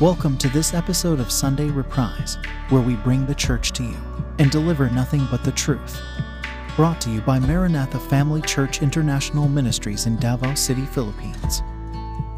[0.00, 2.38] Welcome to this episode of Sunday Reprise,
[2.70, 3.98] where we bring the church to you
[4.38, 6.00] and deliver nothing but the truth.
[6.74, 11.60] Brought to you by Maranatha Family Church International Ministries in Davao City, Philippines.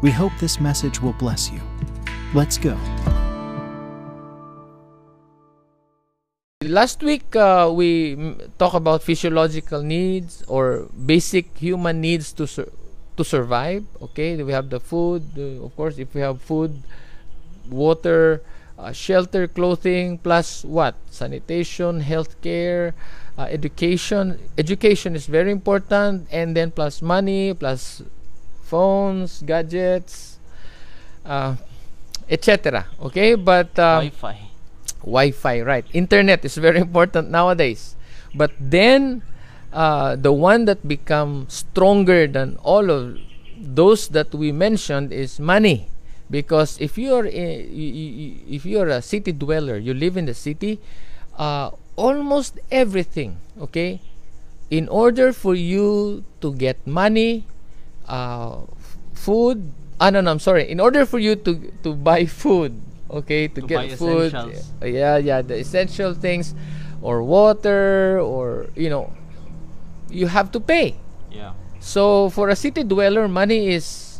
[0.01, 1.61] We hope this message will bless you.
[2.33, 2.75] Let's go.
[6.63, 12.73] Last week uh, we talked about physiological needs or basic human needs to sur-
[13.15, 13.85] to survive.
[14.01, 15.23] Okay, we have the food.
[15.37, 16.83] Uh, of course, if we have food,
[17.69, 18.41] water,
[18.77, 20.95] uh, shelter, clothing, plus what?
[21.09, 22.93] Sanitation, healthcare,
[23.37, 24.39] uh, education.
[24.57, 28.01] Education is very important, and then plus money, plus
[28.63, 30.39] phones, gadgets,
[31.25, 31.55] uh,
[32.29, 32.87] etc.
[33.01, 34.37] Okay, but um, Wi-Fi.
[35.03, 35.85] Wi-Fi, right?
[35.93, 37.95] Internet is very important nowadays.
[38.33, 39.21] But then,
[39.71, 43.17] uh, the one that become stronger than all of
[43.57, 45.92] those that we mentioned is money.
[46.29, 47.49] Because if you are a,
[48.49, 50.79] if you are a city dweller, you live in the city,
[51.37, 54.01] uh, almost everything, okay,
[54.71, 57.45] in order for you to get money,
[58.07, 58.65] uh,
[59.13, 59.71] food.
[59.99, 60.69] Ah, no, no, I'm sorry.
[60.69, 62.73] In order for you to to buy food,
[63.11, 64.33] okay, to, To get food,
[64.81, 66.55] yeah, yeah, the essential things,
[67.01, 69.13] or water, or you know,
[70.09, 70.95] you have to pay.
[71.31, 71.53] Yeah.
[71.79, 74.12] So for a city dweller, money is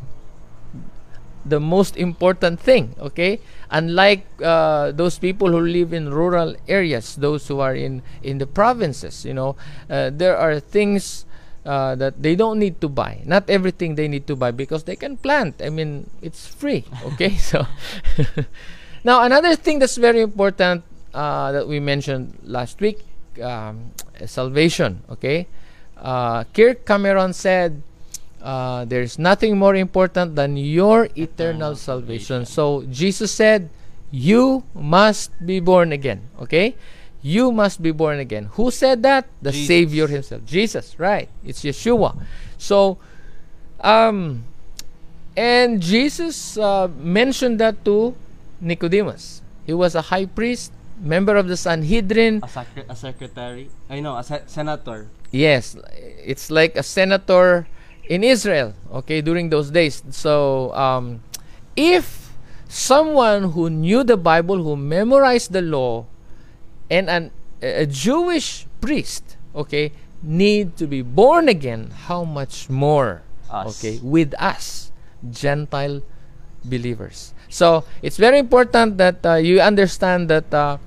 [1.45, 2.95] the most important thing.
[2.99, 3.39] Okay,
[3.71, 8.47] unlike uh, those people who live in rural areas, those who are in in the
[8.47, 9.55] provinces, you know,
[9.89, 11.25] uh, there are things.
[11.63, 13.21] Uh, that they don't need to buy.
[13.23, 15.61] Not everything they need to buy because they can plant.
[15.63, 16.83] I mean, it's free.
[17.15, 17.65] Okay, so
[19.05, 20.83] now another thing that's very important
[21.13, 22.99] uh, that we mentioned last week,
[23.41, 23.91] um,
[24.25, 25.03] salvation.
[25.09, 25.47] Okay,
[25.97, 27.81] uh, Kirk Cameron said,
[28.43, 33.71] uh, "There's nothing more important than your eternal salvation." So Jesus said,
[34.11, 36.75] "You must be born again." Okay,
[37.23, 38.51] you must be born again.
[38.59, 39.25] Who said that?
[39.41, 39.67] The Jesus.
[39.67, 40.99] Savior Himself, Jesus.
[40.99, 41.31] Right?
[41.47, 42.19] It's Yeshua.
[42.59, 42.99] So,
[43.79, 44.43] um,
[45.35, 48.13] and Jesus uh, mentioned that to
[48.59, 49.41] Nicodemus.
[49.65, 52.43] He was a high priest, member of the Sanhedrin.
[52.43, 53.69] A, sec- a secretary.
[53.89, 55.07] I know, a se- senator.
[55.31, 55.75] Yes,
[56.23, 57.67] it's like a senator
[58.09, 60.03] in Israel, okay, during those days.
[60.11, 61.21] So, um,
[61.75, 62.31] if
[62.67, 66.05] someone who knew the Bible, who memorized the law,
[66.91, 67.31] and an,
[67.61, 69.91] a Jewish priest, okay,
[70.21, 73.79] need to be born again, how much more, Us.
[73.79, 74.91] okay, with us,
[75.31, 76.01] Gentile
[76.63, 77.33] believers.
[77.49, 80.77] So, it's very important that uh, you understand that uh,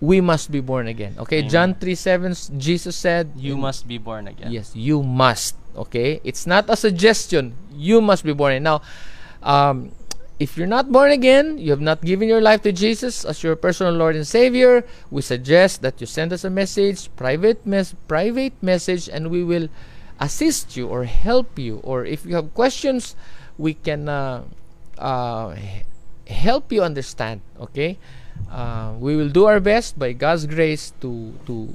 [0.00, 1.14] we must be born again.
[1.18, 1.50] Okay, Amen.
[1.50, 4.52] John 3 7, s- Jesus said, You must be born again.
[4.52, 5.56] Yes, you must.
[5.78, 7.54] Okay, it's not a suggestion.
[7.70, 8.66] You must be born again.
[8.66, 8.82] Now,
[9.46, 9.92] um,
[10.38, 13.54] if you're not born again, you have not given your life to Jesus as your
[13.54, 14.82] personal Lord and Savior.
[15.10, 19.68] We suggest that you send us a message, private mes- private message, and we will
[20.18, 21.78] assist you or help you.
[21.82, 23.14] Or if you have questions,
[23.58, 24.42] we can uh,
[24.98, 25.54] uh,
[26.26, 27.42] help you understand.
[27.58, 27.98] Okay,
[28.50, 31.70] uh, we will do our best by God's grace to to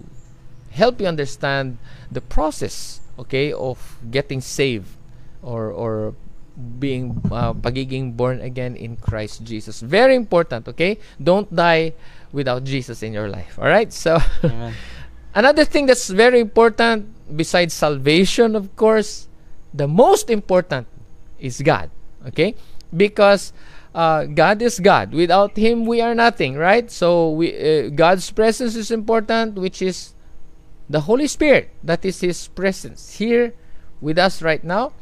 [0.71, 1.77] help you understand
[2.11, 3.77] the process okay of
[4.09, 4.87] getting saved
[5.41, 6.15] or or
[6.79, 9.81] being uh, pagiging born again in Christ Jesus.
[9.81, 10.97] Very important okay?
[11.21, 11.93] Don't die
[12.31, 13.91] without Jesus in your life all right?
[13.91, 14.17] So
[15.35, 19.27] another thing that's very important besides salvation of course
[19.73, 20.87] the most important
[21.39, 21.89] is God
[22.27, 22.55] okay?
[22.95, 23.53] Because
[23.93, 25.13] uh, God is God.
[25.13, 26.89] Without him we are nothing right?
[26.89, 30.13] So we uh, God's presence is important which is
[30.93, 33.57] the Holy Spirit that is his presence here
[33.97, 34.93] with us right now.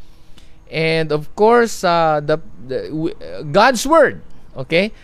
[0.71, 4.23] And of course uh, the, the w- uh, God's word
[4.55, 4.95] okay?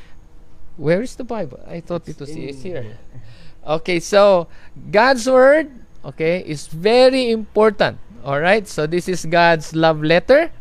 [0.78, 1.60] Where is the Bible?
[1.68, 2.98] I thought it was it's here.
[3.68, 4.48] Okay so
[4.90, 5.68] God's word
[6.06, 8.64] okay is very important all right?
[8.64, 10.52] So this is God's love letter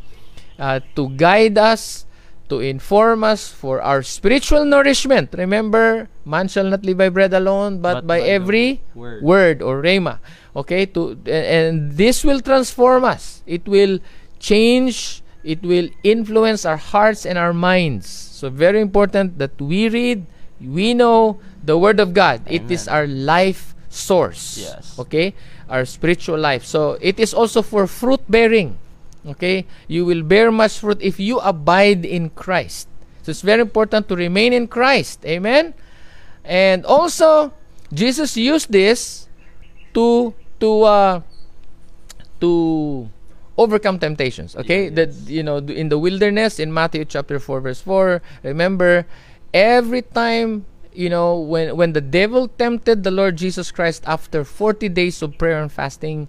[0.59, 2.06] uh, to guide us
[2.49, 5.35] to inform us for our spiritual nourishment.
[5.37, 9.23] Remember man shall not live by bread alone but, But by, by every word.
[9.23, 10.19] word or rhema.
[10.55, 13.43] Okay to and this will transform us.
[13.47, 13.99] It will
[14.39, 18.09] change it will influence our hearts and our minds.
[18.09, 20.27] So very important that we read
[20.61, 22.43] we know the word of god.
[22.47, 22.95] It is Amen.
[22.95, 24.59] our life source.
[24.59, 24.99] Yes.
[24.99, 25.35] okay?
[25.69, 26.65] Our spiritual life.
[26.65, 28.79] So it is also for fruit bearing
[29.27, 29.67] okay?
[29.89, 32.89] You will bear much fruit if you abide in christ.
[33.23, 35.25] So it's very important to remain in christ.
[35.27, 35.75] Amen?
[36.45, 37.53] And also
[37.93, 39.29] jesus used this
[39.95, 41.21] to to uh,
[42.41, 43.09] to
[43.57, 44.55] overcome temptations.
[44.57, 48.21] Okay, that you know in the wilderness in Matthew chapter four verse four.
[48.43, 49.07] Remember,
[49.53, 54.89] every time you know when when the devil tempted the Lord Jesus Christ after forty
[54.89, 56.29] days of prayer and fasting,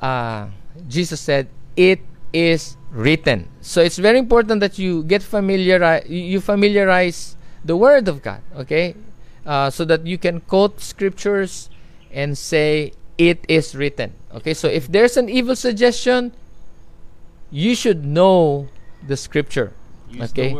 [0.00, 0.48] uh,
[0.88, 2.00] Jesus said, "It
[2.36, 8.20] is written." So it's very important that you get familiar you familiarize the Word of
[8.20, 8.44] God.
[8.52, 8.92] Okay,
[9.48, 11.72] uh, so that you can quote scriptures
[12.12, 16.36] and say, "It is written." Okay, so if there's an evil suggestion,
[17.48, 18.68] you should know
[19.00, 19.72] the scripture.
[20.10, 20.54] Use okay.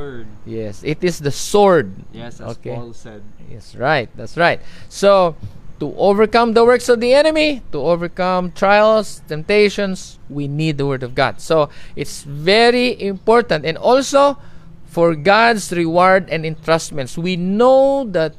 [0.44, 1.92] Yes, it is the sword.
[2.12, 2.74] Yes, as Okay.
[2.74, 3.22] Paul said.
[3.50, 4.10] Yes, right.
[4.16, 4.60] That's right.
[4.88, 5.36] So,
[5.80, 11.02] to overcome the works of the enemy, to overcome trials, temptations, we need the word
[11.02, 11.40] of God.
[11.40, 14.38] So, it's very important and also
[14.86, 17.18] for God's reward and entrustments.
[17.18, 18.34] We know that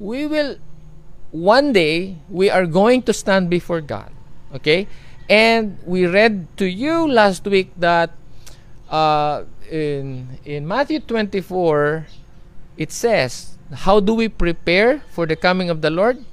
[0.00, 0.58] we will
[1.30, 4.10] one day we are going to stand before God.
[4.54, 4.88] Okay?
[5.28, 8.10] And we read to you last week that
[8.88, 12.06] uh, in in Matthew 24
[12.78, 16.24] it says, how do we prepare for the coming of the Lord?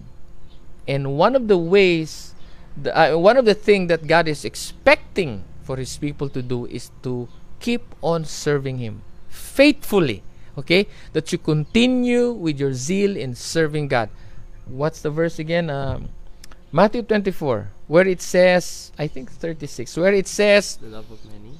[0.87, 2.35] And one of the ways
[2.75, 6.65] the, uh, one of the things that God is expecting for his people to do
[6.65, 7.27] is to
[7.59, 10.23] keep on serving him faithfully.
[10.57, 10.87] Okay?
[11.13, 14.09] That you continue with your zeal in serving God.
[14.65, 15.69] What's the verse again?
[15.69, 16.09] Um,
[16.71, 21.55] Matthew 24, where it says, I think 36, where it says, The love of many.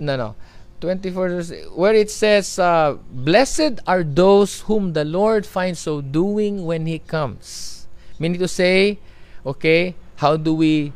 [0.00, 0.34] no, no,
[0.80, 1.42] 24,
[1.74, 7.00] where it says, uh, Blessed are those whom the Lord finds so doing when He
[7.00, 7.83] comes.
[8.18, 8.98] Meaning to say,
[9.44, 10.92] okay, how do we,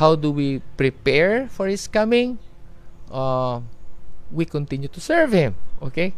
[0.00, 2.38] how do we prepare for His coming?
[3.10, 3.60] Uh,
[4.30, 5.56] we continue to serve Him.
[5.80, 6.14] Okay,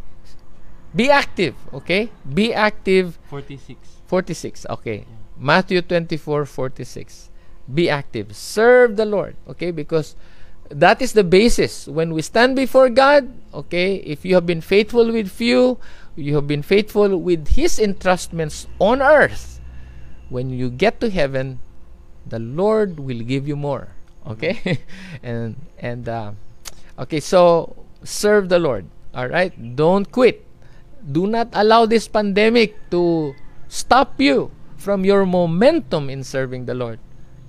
[0.94, 1.54] be active.
[1.72, 4.00] Okay, be active 46.
[4.10, 4.66] 46.
[4.68, 5.06] Okay.
[5.38, 7.30] Matthew 24, 46.
[7.72, 8.34] Be active.
[8.34, 9.36] Serve the Lord.
[9.48, 9.70] Okay?
[9.70, 10.16] Because
[10.68, 11.86] that is the basis.
[11.86, 15.78] When we stand before God, okay, if you have been faithful with few,
[16.16, 19.59] you have been faithful with His entrustments on earth.
[20.30, 21.60] When you get to heaven,
[22.26, 23.88] the Lord will give you more.
[24.26, 24.80] Okay?
[25.22, 26.32] and, and, uh,
[26.98, 28.86] okay, so serve the Lord.
[29.12, 29.52] All right?
[29.76, 30.46] Don't quit.
[31.00, 33.34] Do not allow this pandemic to
[33.68, 36.98] stop you from your momentum in serving the Lord.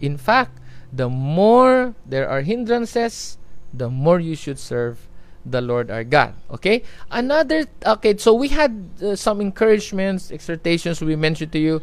[0.01, 0.59] In fact,
[0.91, 3.37] the more there are hindrances,
[3.73, 5.07] the more you should serve
[5.45, 6.33] the Lord our God.
[6.51, 6.83] Okay?
[7.09, 11.81] Another, okay, so we had uh, some encouragements, exhortations we mentioned to you,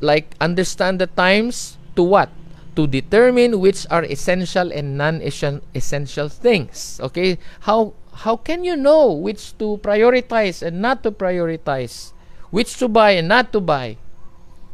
[0.00, 2.30] like understand the times to what?
[2.76, 7.00] To determine which are essential and non-essential things.
[7.02, 7.38] Okay?
[7.60, 12.12] How how can you know which to prioritize and not to prioritize?
[12.50, 13.96] Which to buy and not to buy?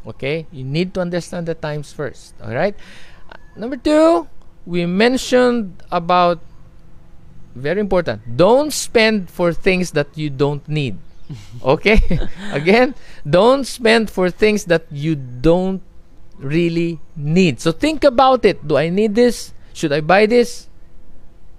[0.06, 0.46] Okay?
[0.50, 2.34] You need to understand the times first.
[2.42, 2.74] All right?
[3.56, 4.28] Number 2,
[4.66, 6.40] we mentioned about
[7.54, 8.36] very important.
[8.36, 10.98] Don't spend for things that you don't need.
[11.62, 11.98] Okay?
[12.52, 12.94] Again,
[13.28, 15.82] don't spend for things that you don't
[16.38, 17.60] really need.
[17.60, 18.66] So think about it.
[18.66, 19.52] Do I need this?
[19.72, 20.68] Should I buy this?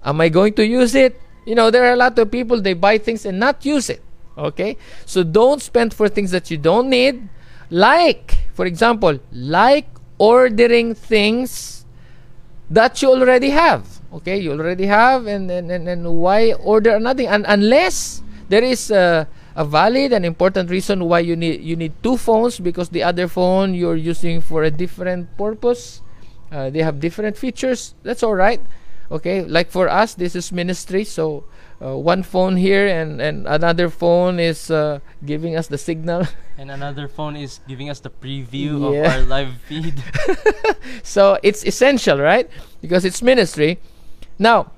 [0.04, 1.20] Am I going to use it?
[1.44, 4.02] You know, there are a lot of people they buy things and not use it.
[4.36, 4.76] Okay?
[5.04, 7.28] So don't spend for things that you don't need.
[7.70, 9.88] Like, for example, like
[10.18, 11.84] ordering things
[12.70, 13.86] that you already have.
[14.12, 17.28] Okay, you already have, and and, and, and why order nothing?
[17.28, 21.90] And unless there is a, a valid and important reason why you need you need
[22.00, 26.00] two phones because the other phone you're using for a different purpose.
[26.54, 27.92] Uh, they have different features.
[28.06, 28.62] That's all right.
[29.10, 31.44] Okay, like for us, this is ministry, so
[31.82, 36.22] uh, one phone here and and another phone is uh, giving us the signal.
[36.58, 39.06] And another phone is giving us the preview Yeah.
[39.06, 39.94] of our live feed.
[41.06, 42.50] so it's essential, right?
[42.82, 43.78] Because it's ministry.
[44.42, 44.74] Now,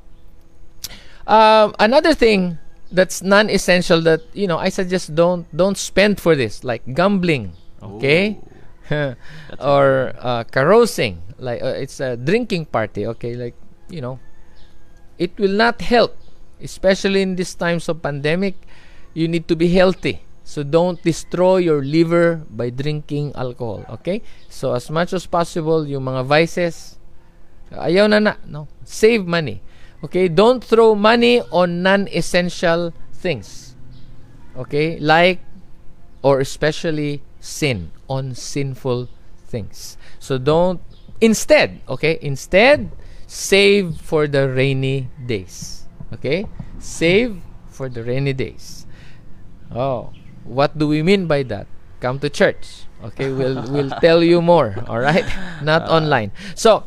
[1.27, 2.61] um, another thing
[2.93, 8.39] that's non-essential that you know I suggest don't don't spend for this, like gambling, okay,
[9.61, 13.55] or uh, carousing, like uh, it's a drinking party, okay, like
[13.89, 14.19] you know,
[15.19, 16.17] it will not help,
[16.61, 18.55] especially in these times of pandemic.
[19.13, 20.23] You need to be healthy.
[20.51, 24.23] So don't destroy your liver by drinking alcohol, okay?
[24.49, 26.99] So as much as possible, yung mga vices,
[27.71, 28.67] ayaw na na, no?
[28.83, 29.63] Save money.
[30.05, 30.29] Okay?
[30.29, 33.77] Don't throw money on non-essential things.
[34.57, 34.99] Okay?
[34.99, 35.41] Like
[36.23, 39.09] or especially sin on sinful
[39.47, 39.97] things.
[40.19, 40.81] So don't
[41.21, 42.19] instead, okay?
[42.21, 42.93] Instead,
[43.27, 45.87] save for the rainy days.
[46.13, 46.47] Okay?
[46.79, 48.87] Save for the rainy days.
[49.75, 50.13] Oh,
[50.45, 51.67] what do we mean by that?
[52.01, 52.85] Come to church.
[53.01, 55.25] Okay, we'll we'll tell you more, all right?
[55.65, 55.97] Not ah.
[55.97, 56.33] online.
[56.53, 56.85] So,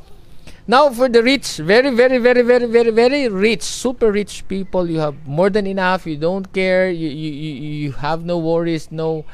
[0.66, 5.00] Now for the rich, very, very, very, very, very, very rich, super rich people, you
[5.00, 6.08] have more than enough.
[6.08, 6.90] You don't care.
[6.90, 7.54] You you, you,
[7.88, 8.88] you have no worries.
[8.90, 9.26] No,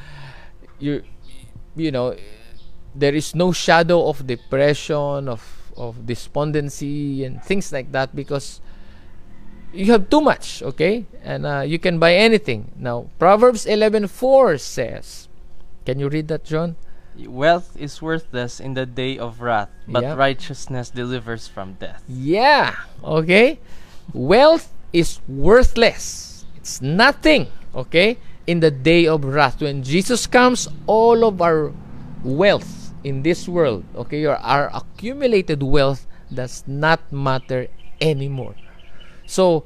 [0.80, 1.04] you
[1.76, 2.18] you know,
[2.96, 8.60] there is no shadow of depression, of of despondency, and things like that because
[9.72, 10.64] you have too much.
[10.64, 12.74] Okay, and uh, you can buy anything.
[12.74, 15.30] Now Proverbs eleven four says,
[15.86, 16.76] can you read that, John?
[17.28, 20.16] Wealth is worthless in the day of wrath, but Yeah.
[20.16, 22.04] righteousness delivers from death.
[22.08, 22.76] Yeah.
[23.04, 23.60] Okay.
[24.14, 26.46] Wealth is worthless.
[26.58, 27.48] It's nothing.
[27.76, 28.18] Okay.
[28.48, 31.72] In the day of wrath, when Jesus comes, all of our
[32.24, 37.68] wealth in this world, okay, or our accumulated wealth does not matter
[38.02, 38.56] anymore.
[39.26, 39.64] So,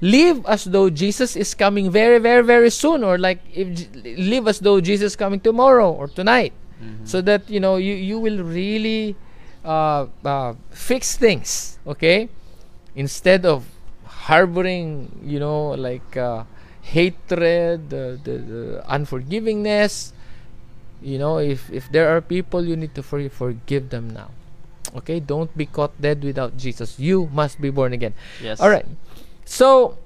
[0.00, 4.60] live as though Jesus is coming very, very, very soon, or like if live as
[4.60, 6.52] though Jesus is coming tomorrow or tonight,
[7.04, 9.16] so that you know you you will really
[9.64, 11.78] uh, uh, fix things.
[11.86, 12.28] Okay,
[12.94, 13.66] instead of
[14.28, 16.44] harboring, you know, like uh,
[16.82, 20.12] hatred, the, the, the unforgivingness.
[21.00, 24.34] You know, if if there are people you need to for, forgive them now.
[24.98, 26.98] Okay, don't be caught dead without Jesus.
[26.98, 28.14] You must be born again.
[28.42, 28.58] Yes.
[28.58, 28.86] All right.
[29.44, 29.96] So,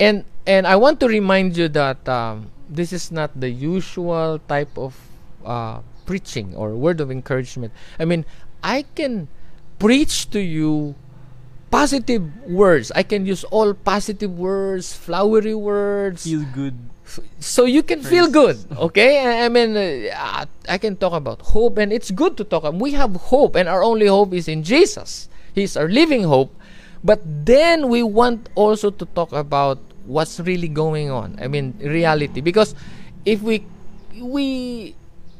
[0.00, 4.72] and and I want to remind you that um, this is not the usual type
[4.78, 4.96] of
[5.44, 7.72] uh, preaching or word of encouragement.
[7.98, 8.24] I mean,
[8.62, 9.28] I can
[9.78, 10.94] preach to you
[11.70, 12.92] positive words.
[12.94, 16.78] I can use all positive words, flowery words, Feel good.
[17.38, 19.20] so you can feel good okay?
[19.26, 22.64] I, I mean uh, i can talk about hope and it's good to talk.
[22.72, 25.28] We have hope and our only hope is in jesus.
[25.52, 26.54] He's our living hope.
[27.04, 32.40] But then we want also to talk about what's really going on i mean reality.
[32.40, 32.74] Because
[33.26, 33.66] if we
[34.16, 34.94] we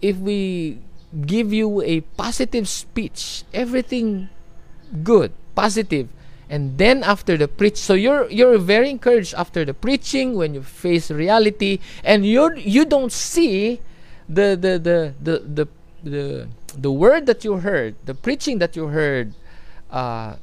[0.05, 0.77] if we
[1.25, 4.29] give you a positive speech everything
[5.03, 6.13] good positive
[6.51, 10.61] and then after the preach so you're you're very encouraged after the preaching when you
[10.61, 13.81] face reality and you you don't see
[14.29, 15.65] the the the the the
[16.05, 19.33] the, the word that you heard the preaching that you heard
[19.91, 20.37] uh,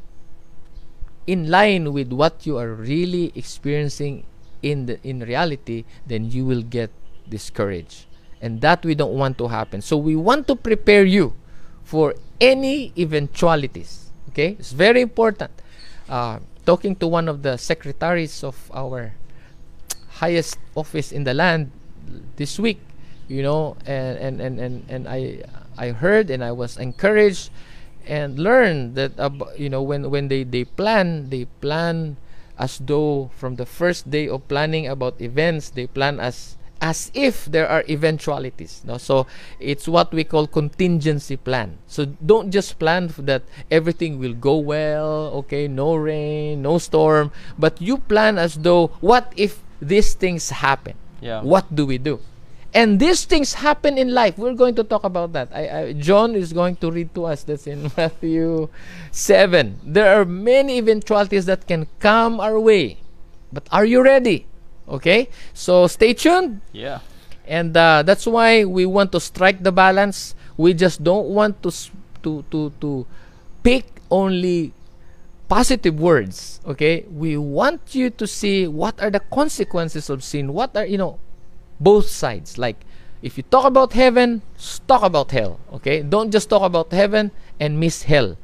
[1.28, 4.26] in line with what you are really experiencing
[4.64, 6.90] in the in reality then you will get
[7.30, 8.10] discouraged
[8.42, 9.82] and that we don't want to happen.
[9.82, 11.34] So we want to prepare you
[11.84, 14.12] for any eventualities.
[14.30, 14.58] Okay?
[14.60, 15.52] It's very important.
[16.10, 19.14] Uh, talking to one of the secretaries of our
[20.22, 21.72] highest office in the land
[22.36, 22.80] this week
[23.28, 25.40] you know and and and and, and i
[25.78, 27.50] i heard and i was encouraged
[28.06, 32.18] and learned that ab- you know when when they they plan they plan
[32.60, 37.46] as though from the first day of planning about events they plan as as if
[37.46, 38.98] there are eventualities no?
[38.98, 39.28] So
[39.60, 41.78] it's what we call contingency plan.
[41.88, 47.80] So don't just plan that everything will go well okay no rain no storm but
[47.80, 50.96] you plan as though what if these things happen?
[51.22, 51.42] Yeah.
[51.44, 52.20] what do we do?
[52.74, 54.38] And these things happen in life.
[54.38, 55.50] We're going to talk about that.
[55.54, 58.70] I, I, john is going to read to us that's in matthew
[59.12, 62.98] 7 there are many eventualities that can come our way
[63.54, 64.48] but are you ready
[64.92, 65.30] okay?
[65.56, 66.62] So stay tuned.
[66.76, 67.00] Yeah.
[67.48, 70.36] and uh, that's why we want to strike the balance.
[70.58, 71.72] We just don't want to
[72.24, 73.08] to to to
[73.64, 74.74] pick only
[75.50, 77.04] positive words okay?
[77.12, 80.54] We want you to see what are the consequences of sin.
[80.54, 81.20] What are you know
[81.80, 82.58] both sides.
[82.58, 82.78] Like
[83.22, 84.42] if you talk about heaven
[84.88, 86.04] talk about hell okay?
[86.04, 88.38] Don't just talk about heaven and miss hell.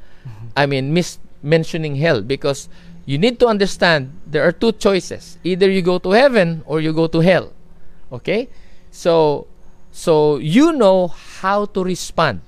[0.56, 2.68] I mean miss mentioning hell because
[3.08, 5.40] you need to understand there are two choices.
[5.42, 7.56] Either you go to heaven or you go to hell.
[8.12, 8.52] Okay?
[8.92, 9.48] So
[9.90, 12.44] so you know how to respond.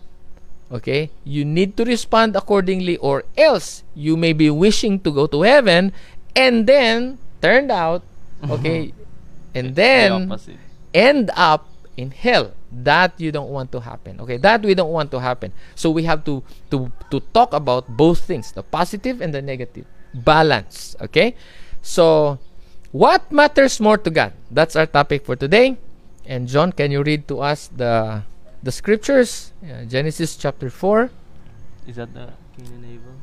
[0.68, 1.08] Okay?
[1.24, 5.96] You need to respond accordingly or else you may be wishing to go to heaven
[6.36, 8.04] and then turned out
[8.44, 8.92] okay
[9.56, 10.60] and then opposite.
[10.92, 12.52] end up in hell.
[12.70, 14.20] That you don't want to happen.
[14.20, 14.36] Okay?
[14.36, 15.56] That we don't want to happen.
[15.72, 19.88] So we have to to to talk about both things the positive and the negative
[20.14, 21.34] balance okay
[21.82, 22.38] so
[22.92, 25.76] what matters more to god that's our topic for today
[26.26, 28.22] and john can you read to us the
[28.62, 31.10] the scriptures Yeah, genesis chapter 4
[31.88, 33.14] Is that the Cain and Abel?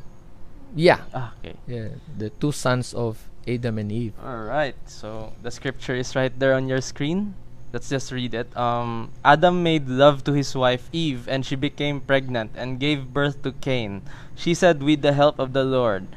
[0.76, 1.56] yeah Ah, okay.
[1.68, 4.76] yeah the two sons of adam and eve All right.
[4.90, 7.32] So the scripture is right there on your screen.
[7.72, 8.52] Let's just read it.
[8.58, 13.44] Um, Adam made love to his wife Eve, and she became pregnant and gave birth
[13.48, 14.04] to Cain.
[14.36, 16.08] She said, "With the help of the Lord,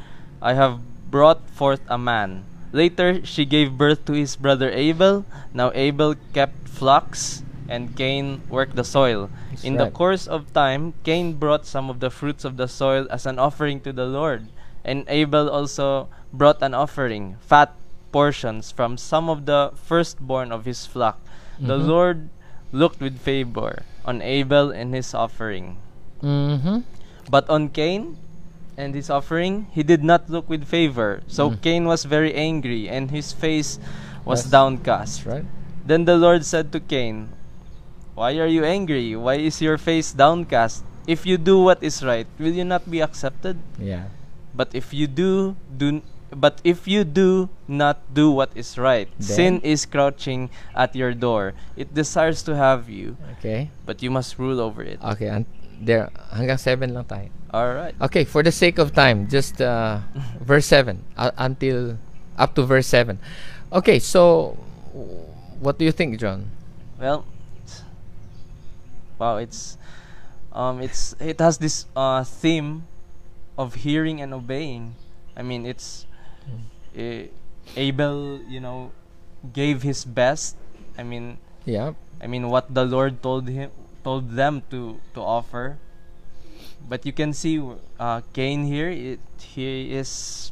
[0.40, 0.80] I have
[1.10, 5.24] brought forth a man." Later, she gave birth to his brother Abel.
[5.52, 9.28] Now Abel kept flocks, and Cain worked the soil.
[9.50, 13.06] That's In the course of time, Cain brought some of the fruits of the soil
[13.10, 14.46] as an offering to the Lord,
[14.84, 17.74] and Abel also brought an offering, fat
[18.10, 21.18] portions from some of the firstborn of his flock.
[21.58, 21.86] The Mhm.
[21.86, 22.18] Lord
[22.72, 25.76] looked with favor on Abel and his offering.
[26.22, 26.86] Mm-hmm.
[27.28, 28.16] But on Cain
[28.80, 31.20] and his offering, he did not look with favor.
[31.28, 31.60] So Mm.
[31.60, 33.76] Cain was very angry, and his face
[34.24, 35.22] was downcast.
[35.22, 35.46] That's right.
[35.84, 37.28] Then the Lord said to Cain,
[38.16, 39.16] Why are you angry?
[39.16, 40.84] Why is your face downcast?
[41.06, 43.56] If you do what is right, will you not be accepted?
[43.80, 44.12] Yeah.
[44.52, 49.58] But if you do do but if you do not do what is right, sin
[49.66, 50.46] is crouching
[50.76, 51.54] at your door.
[51.74, 53.70] It desires to have you, Okay.
[53.86, 55.02] but you must rule over it.
[55.02, 55.26] Okay.
[55.26, 55.42] And
[55.80, 57.28] there, hanggang 7 lang tayo.
[57.50, 57.94] All right.
[58.00, 60.04] Okay, for the sake of time, just uh,
[60.44, 61.96] verse 7 uh, until
[62.36, 63.18] up to verse 7.
[63.72, 64.54] Okay, so
[65.58, 66.50] what do you think, John?
[67.00, 67.24] Well,
[69.18, 69.78] wow, it's
[70.52, 72.84] um, it's it has this uh theme
[73.58, 74.94] of hearing and obeying.
[75.36, 76.06] I mean, it's
[76.96, 77.28] eh,
[77.76, 78.90] Abel, you know,
[79.52, 80.56] gave his best.
[80.98, 81.92] I mean, Yeah.
[82.20, 83.70] I mean what the Lord told him,
[84.04, 85.78] told them to to offer.
[86.88, 87.60] But you can see
[88.00, 88.88] uh, Cain here.
[88.90, 90.50] It, he is,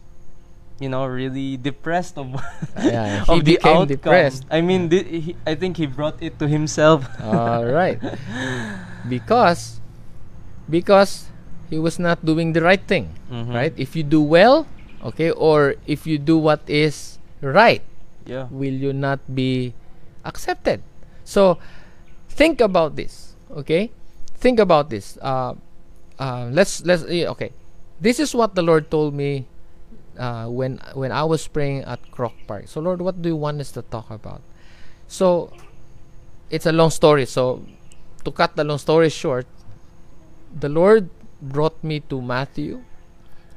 [0.78, 2.30] you know, really depressed of
[2.78, 3.88] Yeah, he of the became outcome.
[3.88, 4.44] depressed.
[4.50, 7.08] I mean, thi- he, I think he brought it to himself.
[7.22, 7.98] All right.
[9.08, 9.80] Because
[10.68, 11.30] because
[11.70, 13.54] he was not doing the right thing, Mhm.
[13.54, 13.72] right?
[13.76, 14.66] If you do well,
[15.02, 17.82] okay, or if you do what is right,
[18.26, 18.46] Yeah.
[18.50, 19.72] will you not be
[20.24, 20.82] accepted?
[21.24, 21.56] So
[22.28, 23.90] think about this, okay?
[24.36, 25.18] Think about this.
[25.20, 25.54] Uh,
[26.18, 27.52] uh, let's let's eh, okay.
[28.00, 29.46] This is what the Lord told me
[30.18, 32.68] uh, when when I was praying at Croc Park.
[32.68, 34.42] So Lord, what do you want us to talk about?
[35.08, 35.50] So
[36.50, 37.26] it's a long story.
[37.26, 37.64] So
[38.24, 39.46] to cut the long story short,
[40.54, 42.82] the Lord brought me to Matthew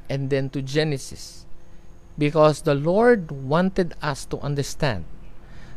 [0.08, 1.46] and then to Genesis
[2.18, 5.04] because the Lord wanted us to understand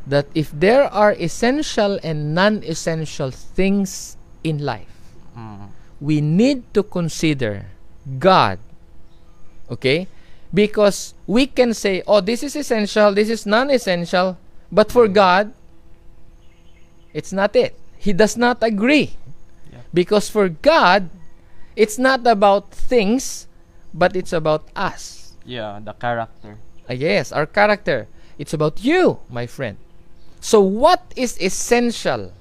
[0.07, 4.91] that if there are essential and non essential things in life,
[5.35, 5.69] Mm.
[5.99, 7.65] we need to consider
[8.19, 8.59] God.
[9.69, 10.07] Okay?
[10.53, 14.37] Because we can say, oh, this is essential, this is non essential,
[14.71, 15.51] but for God,
[17.13, 17.75] it's not it.
[17.97, 19.17] He does not agree.
[19.71, 19.79] Yeah.
[19.93, 21.09] Because for God,
[21.75, 23.47] it's not about things,
[23.93, 25.33] but it's about us.
[25.45, 26.57] Yeah, the character.
[26.87, 28.07] Ah, yes, our character.
[28.37, 29.77] It's about you, my friend.
[30.45, 32.31] So, what is essential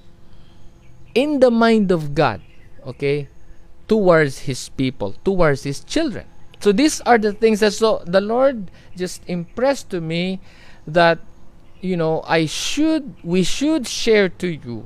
[1.14, 2.42] in the mind of God,
[2.84, 3.28] okay,
[3.88, 6.26] towards His people, towards His children?
[6.60, 10.40] So, these are the things that so the Lord just impressed to me
[10.86, 11.18] that
[11.80, 14.84] you know I should we should share to you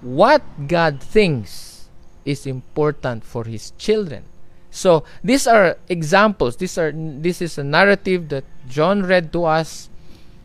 [0.00, 1.90] what God thinks
[2.24, 4.24] is important for His children.
[4.70, 6.56] So these are examples.
[6.56, 9.87] These are this is a narrative that John read to us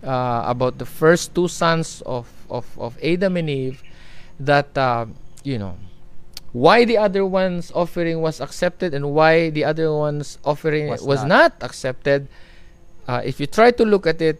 [0.03, 3.83] uh, about the first two sons of, of, of Adam and Eve.
[4.39, 5.05] That uh,
[5.43, 5.77] you know
[6.53, 11.25] why the other one's offering was accepted and why the other one's offering was, Was
[11.25, 11.57] not.
[11.59, 11.63] not.
[11.65, 12.27] accepted.
[13.07, 14.39] Uh, if you try to look at it,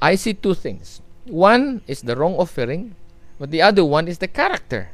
[0.00, 1.00] I see two things.
[1.26, 2.94] One is the wrong offering,
[3.40, 4.90] but the other one is the character.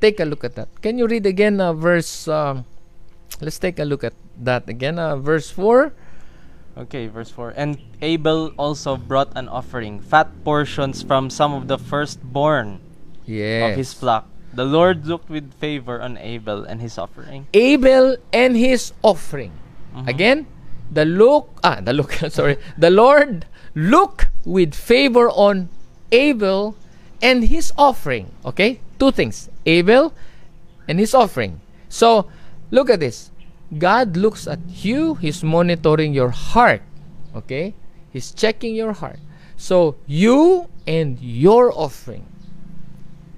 [0.00, 0.68] Take a look at that.
[0.82, 2.28] Can you read again uh, verse?
[2.28, 2.64] Um,
[3.40, 4.98] let's take a look at that again.
[4.98, 5.92] Uh, verse four.
[6.76, 7.54] Okay, verse 4.
[7.56, 12.80] And Abel also brought an offering, fat portions from some of the firstborn
[13.24, 13.70] Yes.
[13.72, 14.28] of his flock.
[14.52, 17.46] The Lord looked with favor on Abel and his offering.
[17.54, 19.52] Abel and his offering.
[19.96, 20.08] Mhm.
[20.08, 20.38] Again,
[20.92, 21.48] the look.
[21.64, 22.12] Ah, the look.
[22.28, 22.56] sorry.
[22.76, 25.68] The Lord look with favor on
[26.12, 26.76] Abel
[27.20, 28.32] and his offering.
[28.44, 30.12] Okay, two things: Abel
[30.88, 31.60] and his offering.
[31.88, 32.28] So,
[32.70, 33.32] look at this.
[33.76, 35.14] God looks at you.
[35.16, 36.82] He's monitoring your heart.
[37.34, 37.74] Okay,
[38.10, 39.18] He's checking your heart.
[39.56, 42.26] So you and your offering.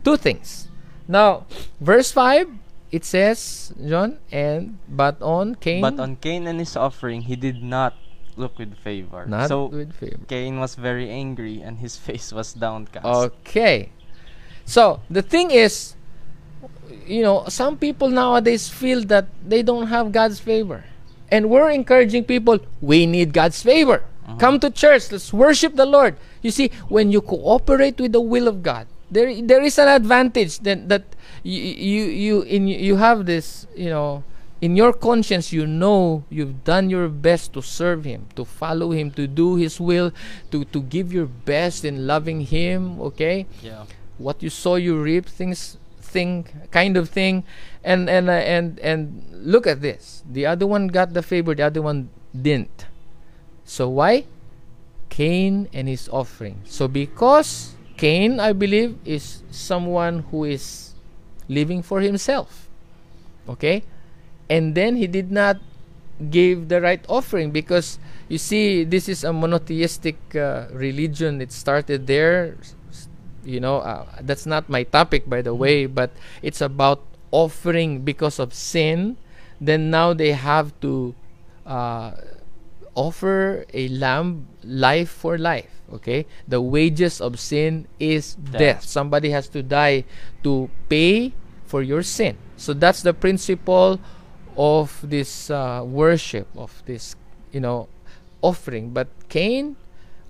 [0.05, 0.69] Two things.
[1.09, 1.47] Now,
[1.81, 2.49] verse 5,
[2.93, 7.63] it says, John, and but on Cain, But on Cain and his offering, he did
[7.63, 7.95] not
[8.37, 9.27] look with favor.
[9.27, 10.23] not so with favor.
[10.29, 13.05] Cain was very angry and his face was downcast.
[13.43, 13.91] Okay.
[14.65, 15.97] So, the thing is,
[17.09, 20.85] you know, some people nowadays feel that they don't have God's favor.
[21.31, 24.03] And we're encouraging people, we need God's favor.
[24.27, 24.37] Uh-huh.
[24.37, 26.17] Come to church, let's worship the Lord.
[26.43, 30.61] You see, when you cooperate with the will of God, there there is an advantage
[30.61, 34.23] that that you you you in you have this, you know,
[34.61, 39.11] in your conscience you know you've done your best to serve him, to follow him,
[39.13, 40.13] to do his will,
[40.51, 43.47] to to give your best in loving him, okay?
[43.63, 43.85] Yeah.
[44.19, 47.45] what you sow you reap things thing kind of thing
[47.85, 50.25] and and uh, and and look at this.
[50.25, 52.87] The other one got the favor the other one didn't.
[53.65, 54.25] So why?
[55.09, 56.65] Cain and his offering.
[56.65, 60.95] So because cain i believe is someone who is
[61.51, 62.69] living for himself
[63.49, 63.83] okay?
[64.49, 65.57] And then he did not
[66.31, 71.41] give the right offering because you see this is a monotheistic uh, religion.
[71.41, 72.57] It started there
[73.49, 78.39] you know uh, that's not my topic by the way but it's about offering because
[78.39, 79.17] of sin.
[79.61, 81.15] Then now they have to
[81.67, 82.13] uh,
[82.95, 86.27] offer a lamb life for life okay?
[86.47, 88.61] The wages of sin is death.
[88.61, 88.85] Death.
[88.85, 90.05] somebody has to die
[90.43, 91.33] to pay
[91.65, 92.37] for your sin.
[92.57, 94.01] So that's the principle
[94.57, 97.17] of this uh, worship of this
[97.53, 97.89] you know
[98.43, 98.91] offering.
[98.91, 99.77] But cain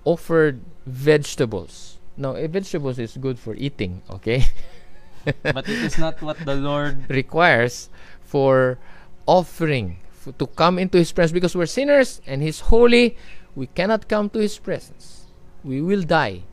[0.05, 4.45] offered vegetables no vegetables is good for eating okay?
[5.43, 7.91] But it is not what the Lord requires
[8.23, 8.79] for
[9.27, 13.17] offering f- to come into his presence because we're sinners and he's holy.
[13.55, 15.27] We cannot come to his presence.
[15.65, 16.45] We will die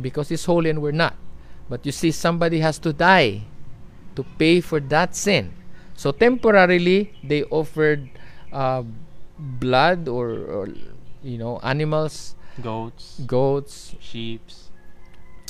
[0.00, 1.16] because he's holy and we're not.
[1.68, 3.42] But you see somebody has to die
[4.14, 5.54] to pay for that sin.
[5.94, 8.08] So temporarily they offered
[8.52, 8.82] uh,
[9.38, 10.68] blood or, or
[11.22, 14.42] you know animals goats, goats sheep,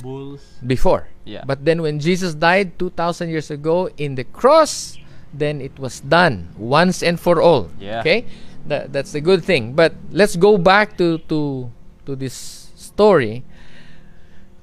[0.01, 0.41] bulls.
[0.67, 1.45] before Yeah.
[1.47, 4.99] But then when Jesus died 2000 years ago in the cross,
[5.33, 7.71] then it was done once and for all.
[7.79, 8.01] Yeah.
[8.01, 8.27] Okay?
[8.67, 9.75] That, that's the good thing.
[9.75, 11.71] But let's go back to to
[12.07, 12.35] to this
[12.75, 13.45] story.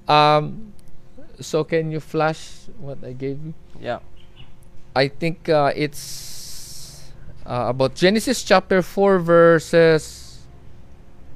[0.08, 0.74] Um
[1.39, 3.54] so can you flash what I gave you?
[3.80, 4.00] yeah.
[4.96, 7.08] I think uh, it's
[7.46, 10.44] uh, about Genesis chapter 4 verses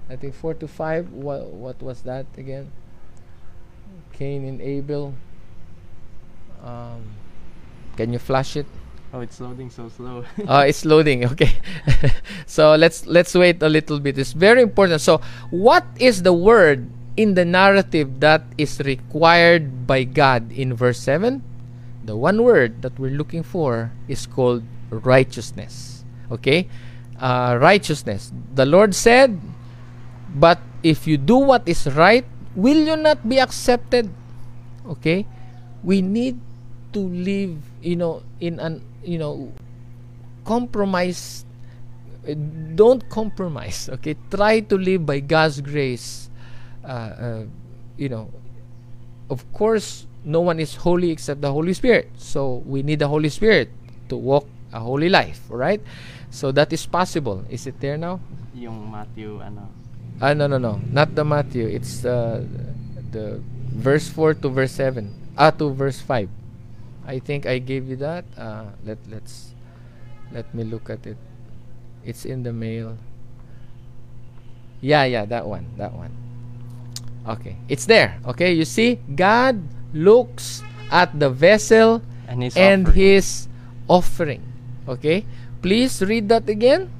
[0.10, 2.74] I think 4 to 5 what what was that again
[4.14, 5.14] Cain and Abel.
[6.64, 7.04] Um,
[7.98, 8.66] can you flash it?
[9.14, 10.26] Oh, it's loading so slow.
[10.48, 11.54] uh, it's loading okay.
[12.48, 14.18] So let's let's wait a little bit.
[14.18, 15.02] It's very important.
[15.02, 15.22] So
[15.52, 21.46] what is the word in the narrative that is required by god in verse 7
[22.04, 26.66] the one word that we're looking for is called righteousness okay?
[27.22, 28.34] Uh, righteousness.
[28.58, 29.38] The lord said
[30.34, 34.10] but if you do what is right will you not be accepted?
[34.86, 35.26] Okay?
[35.84, 36.40] We need
[36.94, 39.52] to live you know in an you know
[40.46, 41.46] compromise
[42.76, 44.16] don't compromise okay?
[44.30, 46.30] Try to live by god's grace.
[46.84, 47.44] Uh, uh,
[47.98, 48.30] you know
[49.30, 52.12] of course no one is holy except the holy spirit.
[52.16, 53.70] So we need the holy spirit
[54.10, 55.82] to walk a holy life right
[56.34, 57.46] so that is possible.
[57.50, 58.20] Is it there now?
[58.58, 59.70] Yung Matthew, ano.
[60.24, 60.80] Ah, no, no, no.
[60.88, 61.68] Not the Matthew.
[61.68, 62.48] It's uh,
[63.12, 63.44] the
[63.76, 65.12] verse 4 to verse 7.
[65.36, 66.30] Ah, to verse 5.
[67.04, 68.24] I think I gave you that.
[68.40, 69.52] Uh, let, let's,
[70.32, 71.18] let me look at it.
[72.06, 72.96] It's in the mail.
[74.80, 75.68] Yeah, yeah, that one.
[75.76, 76.16] That one.
[77.28, 77.58] Okay.
[77.68, 78.16] It's there.
[78.26, 79.04] Okay, you see?
[79.16, 79.60] God
[79.94, 82.96] looks at the vessel And his and offering.
[82.96, 83.48] his
[83.90, 84.44] offering.
[84.88, 85.26] Okay?
[85.62, 86.92] Please read that again.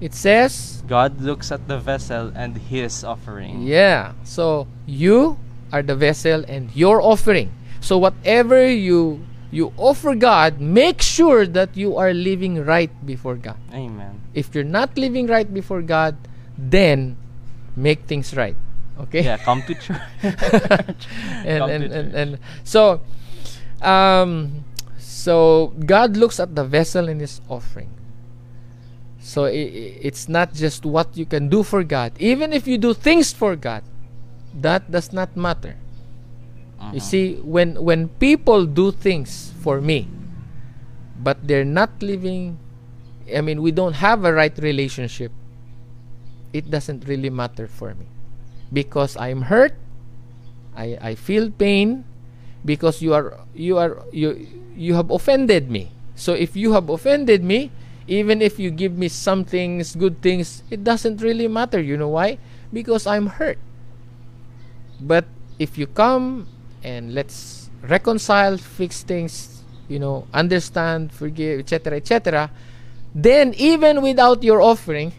[0.00, 3.62] It says, God looks at the vessel and his offering.
[3.62, 4.12] Yeah.
[4.22, 5.38] So you
[5.72, 7.50] are the vessel and your offering.
[7.80, 13.56] So whatever you you offer God, make sure that you are living right before God.
[13.72, 14.20] Amen.
[14.34, 16.16] If you're not living right before God,
[16.56, 17.16] then
[17.74, 18.56] make things right.
[19.00, 19.24] Okay?
[19.24, 20.00] Yeah, come to church.
[20.22, 22.14] and, Come and, to and, church.
[22.14, 23.00] and so
[23.80, 24.64] um
[24.98, 27.90] so God looks at the vessel and his offering.
[29.28, 32.16] So it's not just what you can do for God.
[32.16, 33.84] Even if you do things for God,
[34.56, 35.76] that does not matter.
[36.96, 37.12] You Mhm.
[37.12, 40.08] see, when when people do things for me,
[41.20, 42.56] but they're not living,
[43.28, 45.28] I mean, we don't have a right relationship.
[46.56, 48.08] It doesn't really matter for me,
[48.72, 49.76] because I'm hurt.
[50.72, 52.08] I I feel pain,
[52.64, 55.92] because you are you are you you have offended me.
[56.16, 57.68] So if you have offended me,
[58.08, 61.80] even if you give me some things, good things, it doesn't really matter.
[61.80, 62.38] You know why?
[62.72, 63.58] Because I'm hurt.
[65.00, 65.26] But
[65.58, 66.48] if you come
[66.82, 72.50] and let's reconcile, fix things, you know, understand, forgive, etc., etc.,
[73.14, 75.12] then even without your offering,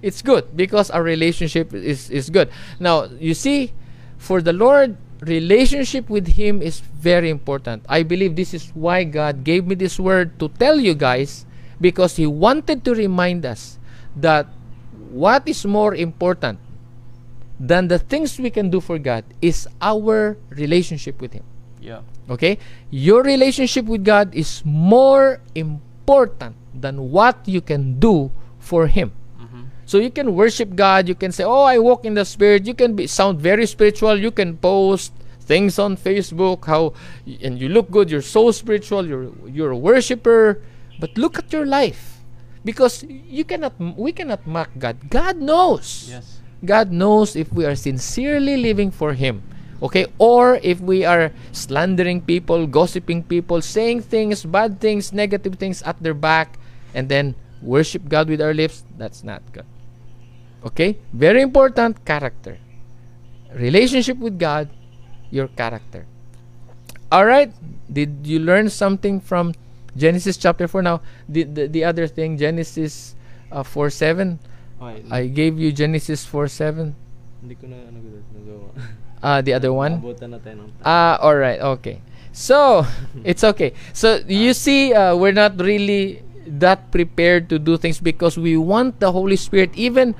[0.00, 2.50] it's good because our relationship is, is good.
[2.78, 3.72] Now, you see,
[4.18, 7.84] for the Lord, relationship with Him is very important.
[7.88, 11.44] I believe this is why God gave me this word to tell you guys
[11.80, 13.78] because He wanted to remind us
[14.16, 14.46] that
[15.10, 16.58] what is more important
[17.58, 21.44] than the things we can do for God is our relationship with Him.
[21.80, 22.00] Yeah.
[22.28, 22.58] Okay?
[22.90, 29.12] Your relationship with God is more important than what you can do for Him.
[29.40, 29.62] Mm-hmm.
[29.84, 31.08] So you can worship God.
[31.08, 34.16] You can say, "Oh, I walk in the Spirit." You can be sound very spiritual.
[34.16, 35.12] You can post
[35.50, 36.94] things on Facebook how
[37.42, 38.10] and you look good.
[38.10, 39.04] You're so spiritual.
[39.06, 40.62] You're you're a worshiper.
[41.00, 42.20] But look at your life,
[42.64, 45.08] because you cannot we cannot mock God.
[45.08, 46.12] God knows.
[46.12, 46.38] Yes.
[46.60, 49.42] God knows if we are sincerely living for Him.
[49.80, 50.06] Okay?
[50.20, 55.96] Or if we are slandering people, gossiping people, saying things, bad things, negative things at
[56.04, 56.60] their back,
[56.92, 59.64] and then worship God with our lips, that's not good.
[60.64, 60.98] Okay?
[61.16, 62.58] Very important character.
[63.54, 64.68] Relationship with God,
[65.30, 66.04] your character.
[67.10, 67.52] Alright?
[67.90, 69.54] Did you learn something from
[69.96, 70.82] Genesis chapter 4?
[70.82, 73.14] Now, the, the, the other thing, Genesis
[73.52, 74.38] uh, 4 7.
[74.80, 75.02] Okay.
[75.10, 76.94] I gave you Genesis 4 7.
[77.42, 77.98] Hindi ko na ano
[78.34, 78.68] nagawa.
[79.20, 80.00] Uh, the other one?
[80.82, 81.60] Ah, all right.
[81.76, 82.00] Okay.
[82.32, 82.86] So,
[83.24, 83.74] it's okay.
[83.92, 88.98] So, you see, uh, we're not really that prepared to do things because we want
[88.98, 90.16] the Holy Spirit even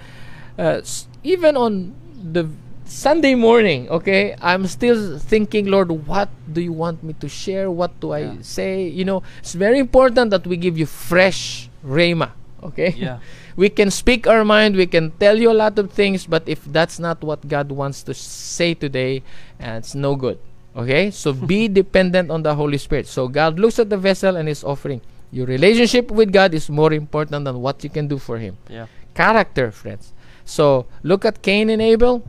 [0.59, 0.85] uh,
[1.25, 2.45] even on the
[2.91, 4.35] Sunday morning, okay?
[4.43, 7.71] I'm still thinking, Lord, what do you want me to share?
[7.71, 8.43] What do I Yeah.
[8.43, 8.83] say?
[8.91, 12.91] You know, it's very important that we give you fresh rhema, okay?
[12.99, 13.23] Yeah.
[13.57, 16.67] we can speak our mind, we can tell you a lot of things, but if
[16.67, 19.23] that's not what God wants to say today,
[19.63, 20.43] uh, it's no good.
[20.75, 21.15] Okay?
[21.15, 23.07] So be dependent on the Holy Spirit.
[23.07, 24.99] So God looks at the vessel and is offering.
[25.31, 28.59] Your relationship with God is more important than what you can do for Him.
[28.67, 28.91] Yeah.
[29.15, 30.11] Character, friends.
[30.43, 32.27] So look at Cain and Abel.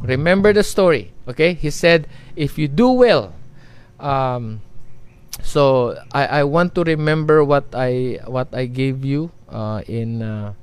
[0.00, 1.12] Remember the story.
[1.28, 1.52] Okay?
[1.54, 3.34] He said, if you do well,
[4.00, 4.60] um,
[5.42, 10.54] so I, I want to remember what I what I gave you uh, in uh,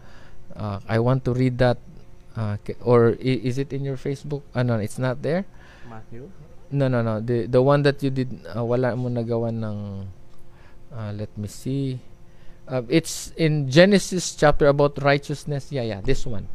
[0.55, 1.77] uh, I want to read that
[2.37, 4.41] uh, or i- is it in your Facebook?
[4.55, 5.45] Ah no, it's not there.
[5.89, 6.29] Matthew.
[6.71, 7.19] No, no, no.
[7.19, 10.05] The the one that you did uh, wala mo nagawa ng
[10.93, 11.99] uh, let me see.
[12.69, 15.71] Uh, it's in Genesis chapter about righteousness.
[15.73, 16.47] Yeah, yeah, this one.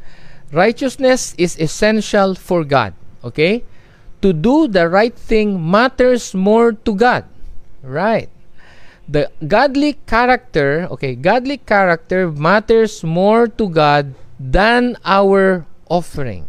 [0.53, 3.65] Righteousness is essential for God, okay?
[4.23, 7.25] To do the right thing matters more to God.
[7.83, 8.29] Right.
[9.09, 16.49] The godly character, okay, godly character matters more to God than our offering.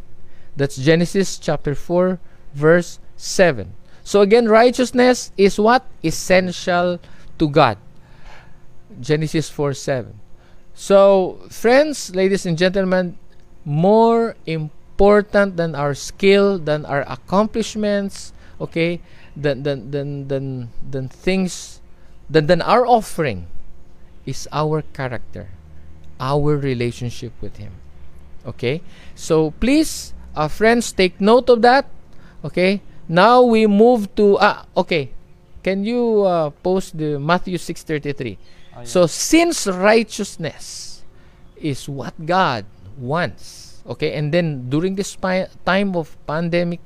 [0.56, 2.20] That's Genesis chapter 4
[2.56, 3.74] verse 7.
[4.04, 5.84] So again, righteousness is what?
[6.04, 7.00] Essential
[7.38, 7.78] to God.
[9.02, 10.20] Genesis 4 7.
[10.74, 13.18] So, friends, ladies and gentlemen,
[13.66, 19.02] more important than our skill, than our accomplishments, okay,
[19.36, 21.82] than than than than, than things
[22.30, 23.48] than, than our offering
[24.26, 25.50] is our character,
[26.22, 27.74] our relationship with Him.
[28.46, 28.82] Okay?
[29.16, 31.90] So please, uh, friends, take note of that.
[32.46, 32.82] Okay?
[33.10, 35.12] Now we move to ah okay.
[35.66, 38.38] Can you uh, post the Matthew 6:33?
[38.78, 38.84] Oh, yeah.
[38.86, 41.02] So since righteousness
[41.58, 42.66] is what God
[42.98, 45.16] wants, okay, and then during this
[45.66, 46.82] time of pandemic,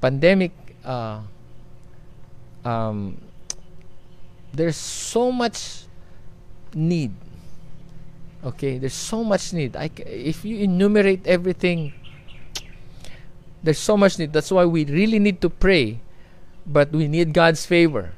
[0.00, 0.52] pandemic,
[0.84, 1.20] uh,
[2.64, 3.20] um,
[4.52, 5.84] there's so much
[6.74, 7.12] need.
[8.44, 9.76] Okay, there's so much need.
[9.76, 11.94] I c- if you enumerate everything,
[13.62, 14.32] there's so much need.
[14.32, 16.00] That's why we really need to pray,
[16.66, 18.12] but we need God's favor.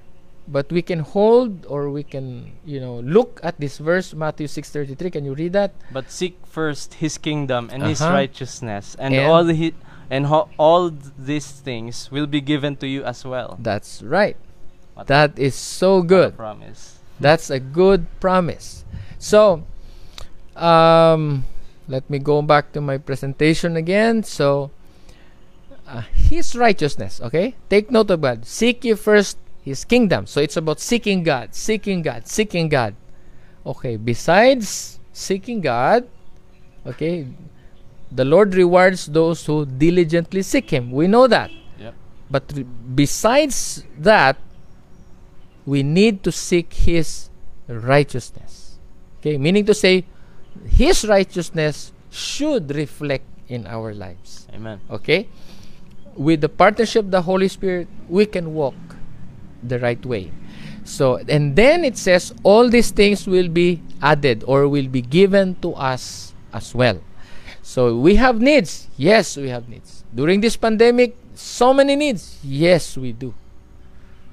[0.48, 5.10] But we can hold or we can, you know, look at this verse, Matthew 6:33.
[5.10, 5.74] Can you read that?
[5.90, 8.14] But seek first His kingdom and His Uh-huh.
[8.14, 9.74] righteousness, and, And- all He
[10.08, 13.58] and ho- all these things will be given to you as well.
[13.58, 14.38] That's right.
[14.94, 16.38] What That is so good.
[16.38, 17.02] promise.
[17.18, 18.84] That's a good promise.
[19.18, 19.66] So,
[20.54, 21.44] um,
[21.88, 24.22] let me go back to my presentation again.
[24.22, 24.70] So,
[25.88, 27.54] uh, His righteousness, okay?
[27.68, 28.46] Take note of God.
[28.46, 30.26] Seek ye first His kingdom.
[30.26, 32.94] So, it's about seeking God, seeking God, seeking God.
[33.66, 36.06] Okay, besides seeking God,
[36.86, 37.26] okay,
[38.12, 40.92] the Lord rewards those who diligently seek Him.
[40.92, 41.50] We know that.
[41.80, 41.94] Yep.
[42.30, 44.38] But re- besides that,
[45.66, 47.28] we need to seek His
[47.66, 48.78] righteousness.
[49.18, 50.04] Okay, meaning to say,
[50.70, 54.46] His righteousness should reflect in our lives.
[54.54, 54.80] Amen.
[54.88, 55.26] Okay?
[56.14, 58.74] With the partnership of the Holy Spirit, we can walk
[59.62, 60.30] the right way.
[60.84, 65.56] So, and then it says, all these things will be added or will be given
[65.62, 67.00] to us as well.
[67.62, 68.86] So, we have needs.
[68.96, 70.04] Yes, we have needs.
[70.14, 72.38] During this pandemic, so many needs.
[72.44, 73.34] Yes, we do.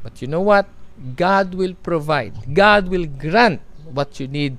[0.04, 0.68] But you know what?
[1.16, 2.54] God will provide.
[2.54, 4.58] God will grant what you need.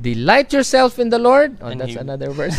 [0.00, 1.56] Delight yourself in the Lord.
[1.62, 2.58] Oh, And that's He- another verse.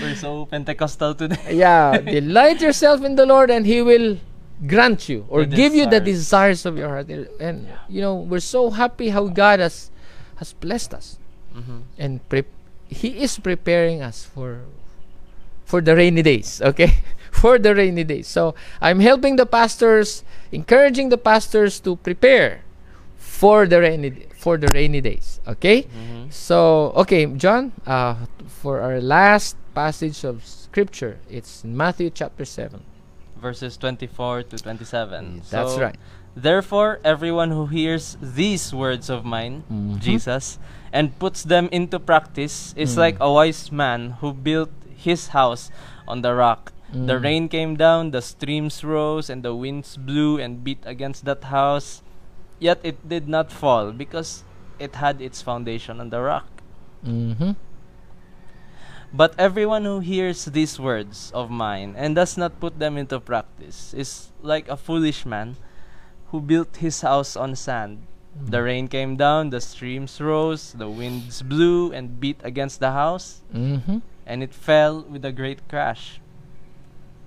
[0.00, 1.56] We're so Pentecostal today.
[1.58, 4.18] yeah, delight yourself in the Lord and He will
[4.66, 6.60] grant you or The give you the desires.
[6.60, 7.08] desires of your heart.
[7.08, 7.78] And Yeah.
[7.88, 9.90] you know, we're so happy how God has
[10.36, 11.18] has blessed us
[11.54, 11.82] Mhm.
[11.98, 12.48] and pre-
[12.88, 14.64] he is preparing us for
[15.64, 21.10] for the rainy days okay for the rainy days so i'm helping the pastors encouraging
[21.10, 22.64] the pastors to prepare
[23.16, 26.32] for the rainy for the rainy days okay Mhm.
[26.32, 32.82] so okay john uh, for our last passage of scripture it's in matthew chapter 7
[33.40, 35.42] Verses 24 to 27.
[35.50, 35.96] that's So, right
[36.36, 39.98] Therefore, everyone who hears these words of mine, Mhm.
[39.98, 40.60] Jesus,
[40.92, 42.98] and puts them into practice is Mm.
[43.02, 45.74] like a wise man who built his house
[46.06, 46.70] on the rock.
[46.94, 47.22] The Mm.
[47.22, 52.02] rain came down, the streams rose, and the winds blew and beat against that house.
[52.62, 54.44] Yet it did not fall because
[54.78, 56.46] it had its foundation on the rock.
[57.00, 57.56] mm-hmm.
[59.12, 63.92] But everyone who hears these words of mine and does not put them into practice
[63.92, 65.56] is like a foolish man
[66.30, 68.06] who built his house on sand.
[68.38, 73.42] The rain came down, the streams rose, the winds blew and beat against the house,
[73.52, 73.98] Mm-hmm.
[74.26, 76.20] and it fell with a great crash.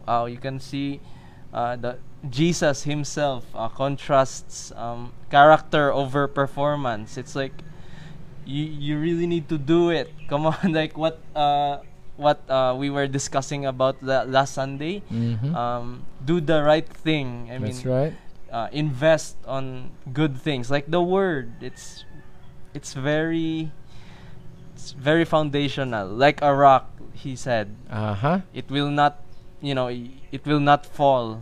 [0.08, 1.02] Wow, you can see
[1.54, 1.98] uh, the
[2.30, 7.18] Jesus himself uh, contrasts um, character over performance.
[7.18, 7.52] It's like
[8.46, 10.12] you you really need to do it.
[10.30, 11.84] Come on, like what uh,
[12.18, 15.02] what uh, we were discussing about the last Sunday.
[15.12, 15.56] Mm-hmm.
[15.56, 17.50] Um, do the right thing.
[17.52, 18.14] I that's mean, right
[18.54, 22.06] uh, invest on good things like the word it's
[22.78, 23.72] it's very
[24.76, 29.26] it's very foundational like a rock he said uh-huh it will not
[29.60, 31.42] you know it will not fall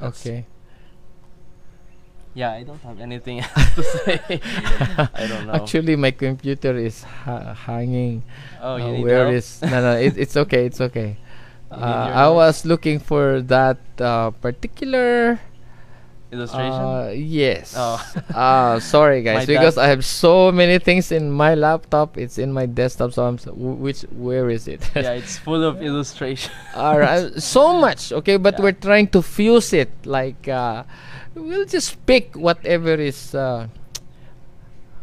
[0.00, 0.46] That's- okay
[2.36, 4.20] yeah i don't have anything else to say
[5.16, 8.20] i don't know Actually, my computer is ha- hanging.
[8.60, 9.40] oh you uh, need where help?
[9.40, 9.92] is- no no?
[9.96, 10.66] It, it's okay.
[10.68, 11.16] It's okay.
[11.72, 15.40] Uh, I was looking for that uh, particular.
[16.30, 17.74] illustration Uh, yes.
[17.78, 17.98] Oh.
[18.34, 22.18] uh, sorry guys, My because I have so many things in my laptop.
[22.18, 23.38] It's in my desktop, so I'm.
[23.38, 24.82] So, w- which where is it?
[24.94, 28.10] yeah it's full of illustration All right, so much.
[28.12, 28.62] Okay, but Yeah.
[28.70, 29.90] we're trying to fuse it.
[30.04, 30.82] Like uh,
[31.36, 33.34] we'll just pick whatever is.
[33.34, 33.68] Uh,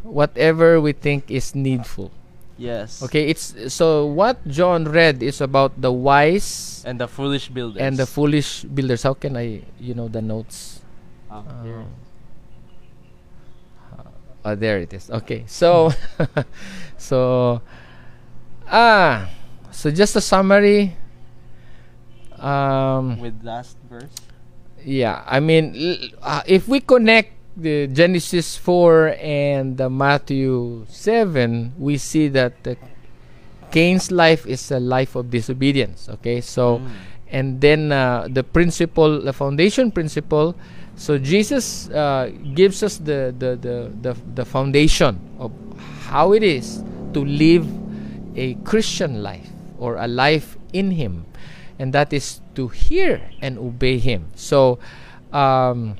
[0.04, 2.12] whatever we think is needful.
[2.60, 7.82] yes Okay, it's so what John read is about the wise and the foolish builders
[7.82, 9.02] and the foolish builders.
[9.02, 10.84] How can I, you know, the notes?
[11.26, 11.84] Ah, Uh, here.
[14.44, 15.08] Oh, there it is.
[15.08, 15.88] Okay, so,
[17.00, 17.64] so,
[18.68, 19.32] ah,
[19.72, 20.94] so just a summary.
[22.36, 24.12] Um, with last verse
[24.84, 25.74] yeah, I mean,
[26.22, 32.54] uh, if we connect the Genesis four and the Matthew seven, we see that
[33.70, 36.08] Cain's life is a life of disobedience.
[36.08, 36.90] Okay, so Mm.
[37.34, 40.54] and then uh, the principle, the foundation principle.
[40.94, 45.50] So Jesus uh, gives us the, the the the the foundation of
[46.06, 47.66] how it is to live
[48.38, 49.50] a Christian life
[49.82, 51.26] or a life in Him,
[51.78, 54.28] and that is to hear and obey Him.
[54.34, 54.78] So,
[55.32, 55.96] um,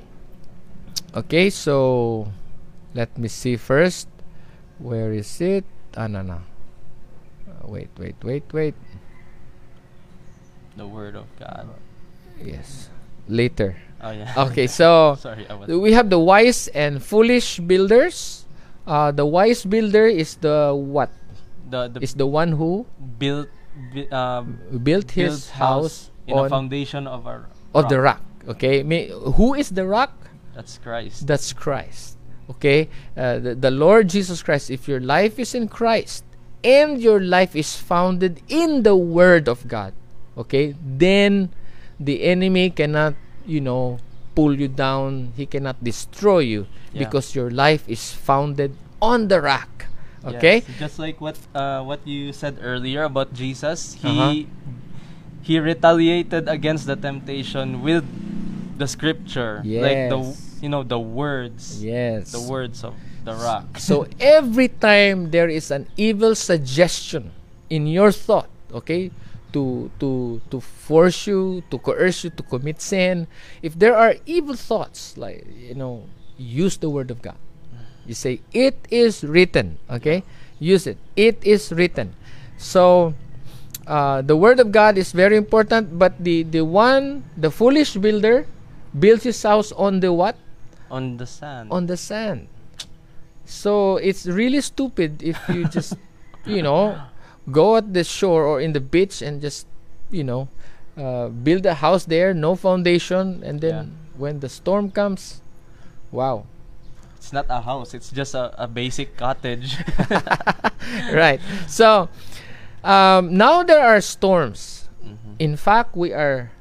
[1.15, 2.31] okay, so
[2.93, 4.07] let me see first.
[4.79, 5.65] Where is it?
[5.95, 6.39] Ah, no, no.
[7.47, 8.75] Uh, wait, wait, wait, wait.
[10.75, 11.69] the word of god
[12.43, 12.89] Yes,
[13.27, 13.77] later.
[14.03, 18.43] oh yeah Okay, so sorry i we have the wise and foolish builders.
[18.85, 21.09] Uh, the wise builder is the what?
[21.71, 22.85] the the Is the one who
[23.17, 23.47] built
[24.11, 28.21] um, built built his house in a on foundation of a of the rock.
[28.47, 30.13] Okay, May, who is the rock?
[30.53, 31.27] That's Christ.
[31.27, 32.17] That's Christ.
[32.49, 34.69] Okay, uh, the, the Lord Jesus Christ.
[34.69, 36.23] If your life is in Christ
[36.63, 39.93] and your life is founded in the Word of God,
[40.37, 41.49] okay, then
[41.99, 43.97] the enemy cannot, you know,
[44.35, 45.33] pull you down.
[45.35, 47.07] He cannot destroy you Yeah.
[47.07, 49.87] because your life is founded on the rock.
[50.25, 50.65] Okay.
[50.65, 54.33] Yes, Just like what uh, what you said earlier about Jesus, he Uh-huh.
[55.45, 58.01] he retaliated against the temptation with
[58.77, 60.19] the scripture, like the
[60.61, 62.31] you know the words, Yes.
[62.33, 63.77] the words of the rock.
[63.77, 67.31] So every time there is an evil suggestion
[67.69, 69.11] in your thought, okay,
[69.53, 73.29] to to to force you, to coerce you to commit sin,
[73.61, 77.37] if there are evil thoughts, like you know, use the word of God.
[78.05, 80.23] You say it is written, okay?
[80.59, 80.97] Use it.
[81.15, 82.13] It is written.
[82.57, 83.13] So
[83.87, 88.45] uh, the word of God is very important, but the the one, the foolish builder,
[88.97, 90.37] builds his house on the what?
[90.91, 91.71] on the sand.
[91.73, 92.47] on the sand.
[93.45, 95.97] So it's really stupid if you just,
[96.45, 96.97] you know,
[97.51, 99.67] go at the shore or in the beach and just,
[100.09, 100.47] you know,
[100.97, 103.85] uh, build a house there, no foundation, and then Yeah.
[104.17, 105.41] when the storm comes,
[106.11, 106.45] wow.
[107.25, 107.97] It's not a house.
[107.97, 109.81] It's just a, a basic cottage.
[111.09, 111.41] right.
[111.65, 112.07] So
[112.85, 114.85] um, now there are storms.
[115.01, 115.33] Mhm.
[115.41, 116.53] In fact, we are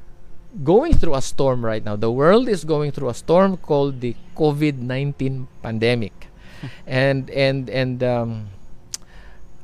[0.65, 2.01] going through a storm right now.
[2.01, 6.33] The world is going through a storm called the COVID nineteen pandemic,
[6.89, 8.49] and and and um,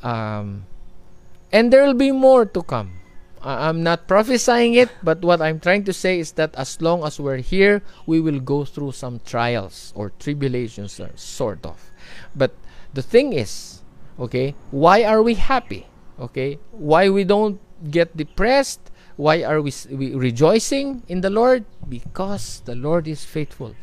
[0.05, 0.68] um,
[1.48, 2.99] and there will be more to come.
[3.43, 7.18] I'm not prophesying it, but what I'm trying to say is that as long as
[7.18, 11.91] we're here, we will go through some trials or tribulations, or sort of.
[12.36, 12.53] But
[12.93, 13.80] the thing is,
[14.18, 15.86] okay, why are we happy?
[16.20, 17.59] Okay, why we don't
[17.91, 18.91] get depressed?
[19.16, 21.64] Why are we, we rejoicing in the Lord?
[21.88, 23.74] Because the Lord is faithful.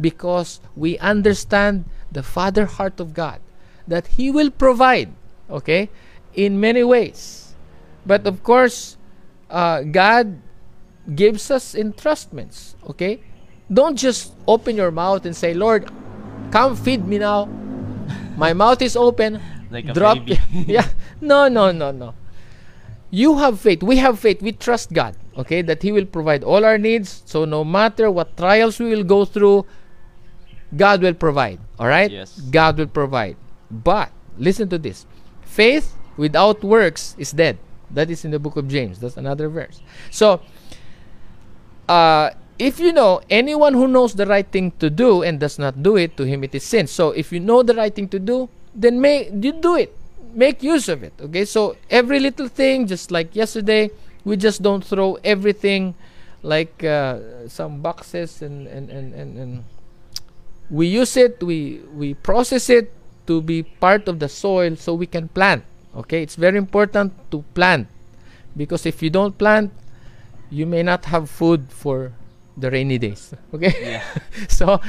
[0.00, 3.40] Because we understand the Father heart of God,
[3.86, 5.12] that He will provide,
[5.50, 5.90] okay,
[6.32, 7.54] in many ways.
[8.06, 8.96] But of course,
[9.52, 10.40] uh, God
[11.14, 12.74] gives us entrustments.
[12.88, 13.20] Okay,
[13.70, 15.92] don't just open your mouth and say, "Lord,
[16.50, 17.46] come feed me now."
[18.36, 19.38] My mouth is open.
[19.70, 20.18] Like Drop.
[20.50, 20.88] yeah.
[21.22, 22.14] No, no, no, no.
[23.14, 23.82] You have faith.
[23.82, 24.42] We have faith.
[24.42, 25.14] We trust God.
[25.38, 27.22] Okay, that He will provide all our needs.
[27.26, 29.64] So no matter what trials we will go through,
[30.74, 31.60] God will provide.
[31.78, 32.10] All right.
[32.10, 32.40] Yes.
[32.50, 33.36] God will provide.
[33.70, 35.06] But listen to this:
[35.46, 37.56] faith without works is dead.
[37.92, 38.98] That is in the book of James.
[38.98, 39.80] That's another verse.
[40.10, 40.40] So,
[41.88, 45.82] uh, if you know anyone who knows the right thing to do and does not
[45.82, 46.86] do it, to him it is sin.
[46.86, 49.94] So, if you know the right thing to do, then make you do it.
[50.34, 51.12] Make use of it.
[51.20, 51.44] Okay.
[51.44, 53.90] So every little thing, just like yesterday,
[54.24, 55.94] we just don't throw everything
[56.42, 59.64] like uh, some boxes and and, and, and and
[60.70, 61.42] we use it.
[61.42, 62.92] We we process it
[63.26, 65.64] to be part of the soil so we can plant.
[65.94, 67.86] Okay, it's very important to plant
[68.56, 69.72] because if you don't plant,
[70.50, 72.12] you may not have food for
[72.56, 73.32] the rainy days.
[73.54, 74.04] Okay, yeah.
[74.48, 74.80] so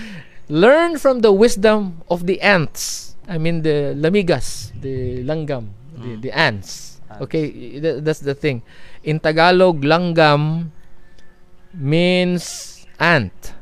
[0.47, 3.15] learn from the wisdom of the ants.
[3.27, 6.21] I mean the lamigas, the langgam, the, Mm.
[6.23, 6.99] the ants.
[7.07, 7.21] Ants.
[7.27, 8.63] Okay, th- that's the thing.
[9.03, 10.71] In Tagalog, langgam
[11.73, 13.53] means ant.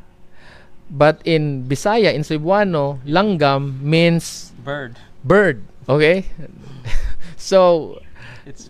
[0.91, 4.99] But in Bisaya, in Cebuano, langgam means Bird.
[5.23, 5.63] bird.
[5.87, 6.25] Okay?
[7.41, 7.99] So,
[8.45, 8.69] It's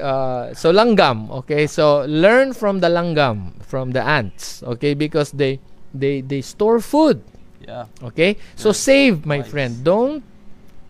[0.00, 1.30] uh, so langgam.
[1.42, 1.66] Okay?
[1.66, 4.62] So, learn from the langgam, from the ants.
[4.62, 4.94] Okay?
[4.94, 5.58] Because they,
[5.94, 7.22] they, they store food.
[7.66, 7.86] yeah.
[8.02, 8.36] Okay?
[8.54, 8.78] So, Yes.
[8.78, 9.48] save, my Wise.
[9.50, 9.72] friend.
[9.84, 10.22] Don't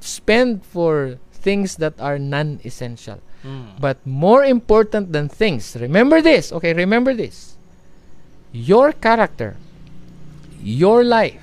[0.01, 3.21] spend for things that are non essential.
[3.45, 3.81] Mm.
[3.81, 6.75] But more important than things, remember this, okay?
[6.75, 7.55] Remember this.
[8.53, 9.57] Your character,
[10.61, 11.39] your life,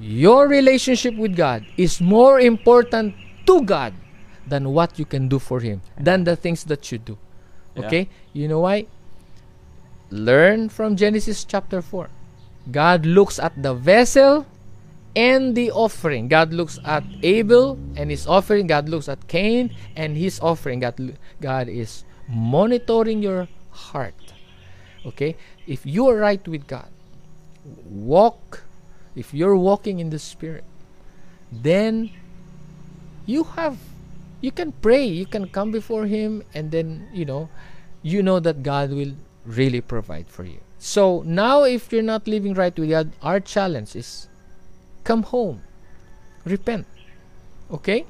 [0.00, 3.14] your relationship with God is more important
[3.46, 3.94] to God
[4.46, 7.18] than what you can do for Him, than the things that you do.
[7.74, 7.86] Yeah.
[7.86, 8.08] Okay?
[8.32, 8.86] You know why?
[10.10, 12.08] Learn from Genesis chapter 4.
[12.70, 14.46] God looks at the vessel
[15.16, 16.28] and the offering.
[16.28, 18.66] God looks at Abel and his offering.
[18.66, 20.80] God looks at Cain and his offering.
[20.80, 24.14] God, God is monitoring your heart.
[25.06, 25.36] Okay?
[25.66, 26.88] If you are right with God,
[27.84, 28.64] walk,
[29.14, 30.64] if you're walking in the Spirit,
[31.52, 32.10] then
[33.26, 33.78] you have,
[34.44, 37.48] you can pray, you can come before Him, and then, you know,
[38.02, 39.16] you know that God will
[39.46, 40.60] really provide for you.
[40.76, 44.28] So now, if you're not living right with God, our challenge is
[45.02, 45.64] come home,
[46.44, 46.84] repent.
[47.72, 48.04] Okay?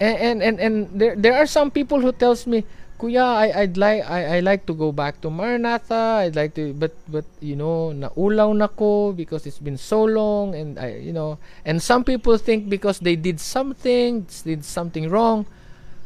[0.00, 2.64] And and and, and there there are some people who tells me,
[3.02, 6.22] Kuya, I I'd like I, I like to go back to Maranatha.
[6.22, 10.54] I'd like to but but you know, naulaw na ko because it's been so long
[10.54, 15.50] and I you know, and some people think because they did something, did something wrong.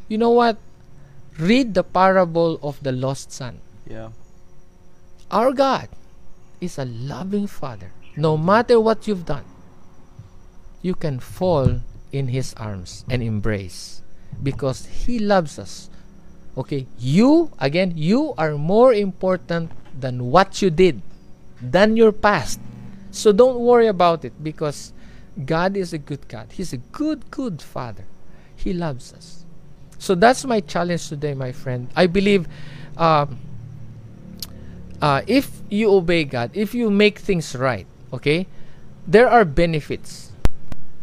[0.09, 0.57] You know what?
[1.36, 3.61] Read the parable of the lost son.
[3.84, 4.16] Yeah.
[5.28, 5.92] Our God
[6.64, 7.92] is a loving Father.
[8.16, 9.44] No matter what you've done,
[10.80, 14.01] you can fall in His arms and embrace
[14.40, 15.92] because He loves us.
[16.57, 21.02] Okay, you, again, you are more important than what you did,
[21.61, 22.61] than your past.
[23.11, 24.92] So don't worry about it because
[25.44, 26.48] God is a good God.
[26.52, 28.04] He's a good, good Father.
[28.57, 29.44] He loves us.
[29.98, 31.88] So that's my challenge today, my friend.
[31.94, 32.48] I believe
[32.96, 33.38] um,
[35.00, 38.46] uh, if you obey God, if you make things right, okay,
[39.07, 40.32] there are benefits.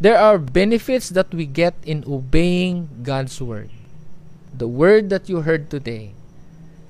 [0.01, 3.69] There are benefits that we get in obeying God's word.
[4.63, 6.15] The word that you heard today,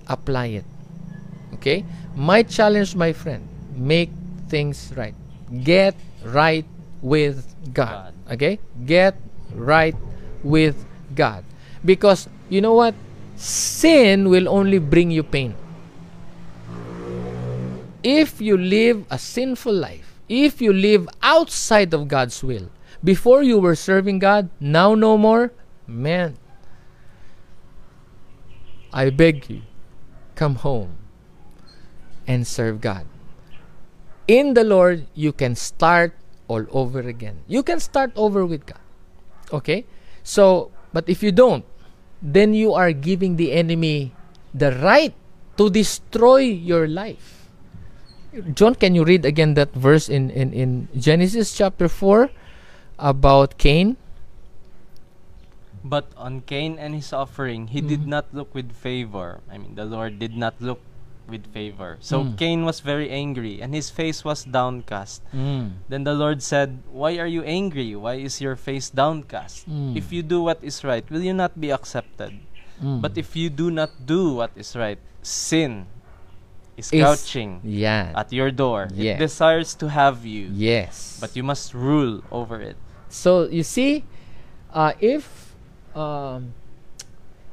[0.05, 0.65] apply it.
[1.57, 1.81] Okay?
[2.13, 4.13] My challenge, my friend, make
[4.45, 5.17] things right.
[5.49, 6.69] Get right
[7.01, 8.13] with God.
[8.13, 8.37] God.
[8.37, 8.61] Okay?
[8.85, 9.17] Get
[9.57, 9.97] right
[10.45, 10.85] with
[11.17, 11.41] God.
[11.81, 12.93] Because you know what?
[13.41, 15.57] Sin will only bring you pain.
[18.03, 22.69] if you live a sinful life, if you live outside of God's will,
[23.03, 25.49] before you were serving God, now no more,
[25.87, 26.37] man,
[28.93, 29.61] I beg you,
[30.35, 30.95] come home
[32.27, 33.05] and serve God.
[34.27, 36.13] In the Lord, you can start
[36.47, 37.41] all over again.
[37.47, 38.79] You can start over with God.
[39.51, 39.85] Okay?
[40.23, 41.65] So, but if you don't,
[42.21, 44.13] then you are giving the enemy
[44.53, 45.13] the right
[45.57, 47.49] to destroy your life.
[48.53, 52.29] John, can you read again that verse in, in, in Genesis chapter 4
[52.97, 53.97] about Cain?
[55.83, 58.15] But on Cain and his offering, he did Mhm.
[58.15, 59.43] not look with favor.
[59.51, 60.79] I mean, the Lord did not look
[61.27, 61.95] with favor.
[62.03, 62.37] So Mm.
[62.37, 65.23] Cain was very angry, and his face was downcast.
[65.35, 65.79] Mm.
[65.87, 67.95] Then the Lord said, Why are you angry?
[67.95, 69.67] Why is your face downcast?
[69.67, 69.95] Mm.
[69.95, 72.39] If you do what is right, will you not be accepted?
[72.83, 72.99] Mm.
[73.03, 75.87] But if you do not do what is right, sin
[76.75, 78.11] is Is- crouching yeah.
[78.15, 78.87] at your door.
[78.91, 79.15] Yeah.
[79.15, 81.19] It desires to have you, yes.
[81.19, 82.75] but you must rule over it.
[83.07, 84.03] So you see,
[84.73, 85.42] uh, if
[85.95, 86.53] um,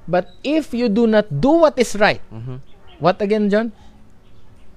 [0.08, 2.60] but if you do not do what is right, Mhm.
[2.98, 3.72] what again, John?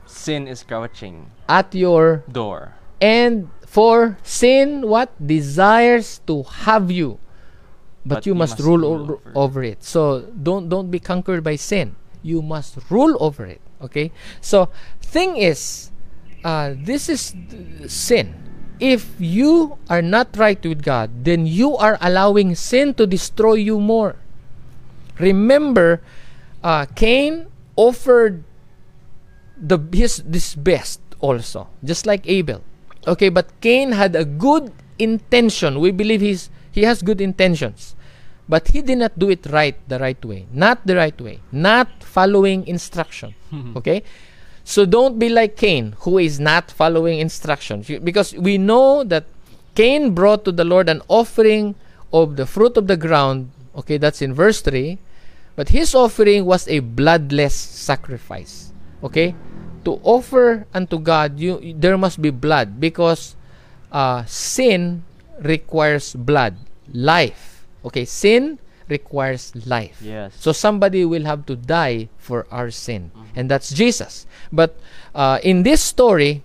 [0.06, 1.32] Sin is crouching.
[1.50, 2.76] At your Door.
[3.02, 7.18] and for sin, what desires to have you,
[8.06, 9.32] but, you, must, rule, o- over it.
[9.34, 9.80] over it.
[9.84, 11.96] So don't don't be conquered by sin.
[12.22, 13.60] You must rule over it.
[13.82, 14.12] Okay.
[14.40, 14.70] So
[15.02, 15.90] thing is,
[16.44, 18.36] uh, this is th- sin.
[18.84, 23.80] If you are not right with God, then you are allowing sin to destroy you
[23.80, 24.20] more.
[25.24, 26.04] Remember,
[26.60, 27.48] uh, Cain
[27.80, 28.44] offered
[29.56, 32.60] the his this best also, just like Abel.
[33.08, 35.80] Okay, but Cain had a good intention.
[35.80, 37.96] We believe he's he has good intentions.
[38.50, 40.48] But he did not do it right the right way.
[40.52, 41.40] Not the right way.
[41.52, 43.36] Not following instruction.
[43.80, 44.04] okay?
[44.64, 47.84] So don't be like Cain, who is not following instruction.
[47.86, 49.26] You- Because we know that
[49.76, 51.76] Cain brought to the Lord an offering
[52.14, 53.52] of the fruit of the ground.
[53.76, 54.98] Okay, that's in verse 3.
[55.56, 58.72] But his offering was a bloodless sacrifice.
[59.04, 59.36] Okay?
[59.86, 63.36] To offer unto God, you there must be blood because
[63.92, 65.04] uh, sin
[65.44, 66.56] requires blood,
[66.94, 67.68] life.
[67.84, 70.02] Okay, sin requires life.
[70.02, 70.34] Yes.
[70.40, 74.26] So somebody will have to die for our sin, and that's Jesus.
[74.52, 74.78] But
[75.16, 76.44] uh, in this story,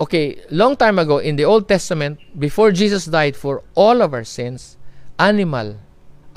[0.00, 4.24] okay, long time ago in the Old Testament, before Jesus died for all of our
[4.24, 4.76] sins,
[5.18, 5.78] animal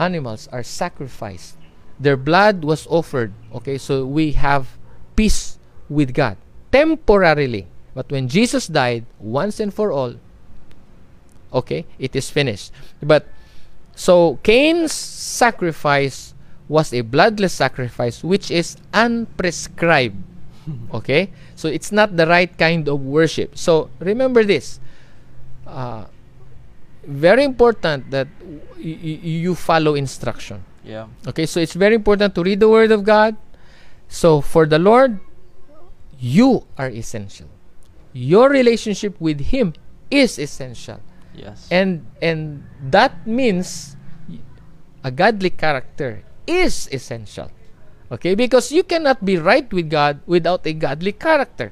[0.02, 1.56] animals are sacrificed.
[2.00, 3.32] Their blood was offered.
[3.54, 4.78] Okay, so we have
[5.16, 6.36] peace with God
[6.72, 7.68] temporarily.
[7.94, 10.16] But when Jesus died once and for all,
[11.54, 12.72] okay, it is finished.
[13.04, 13.28] But
[14.02, 16.34] so Cain's sacrifice
[16.68, 20.18] was a bloodless sacrifice which is unprescribed.
[20.94, 21.30] Okay?
[21.54, 23.58] So it's not the right kind of worship.
[23.58, 24.80] So remember this.
[25.68, 26.06] Uh,
[27.06, 28.28] very important that
[28.80, 30.66] you follow instruction.
[30.84, 31.06] Yeah.
[31.28, 33.38] Okay, so it's very important to read the Word of God.
[34.08, 35.20] So for the Lord,
[36.18, 37.50] you are essential.
[38.14, 39.74] Your relationship with Him
[40.10, 41.02] is essential,
[41.42, 41.68] Yes.
[41.74, 42.64] and and
[42.94, 43.98] that means
[45.04, 47.50] a godly character is essential.
[48.12, 51.72] Okay, because you cannot be right with God without a godly character.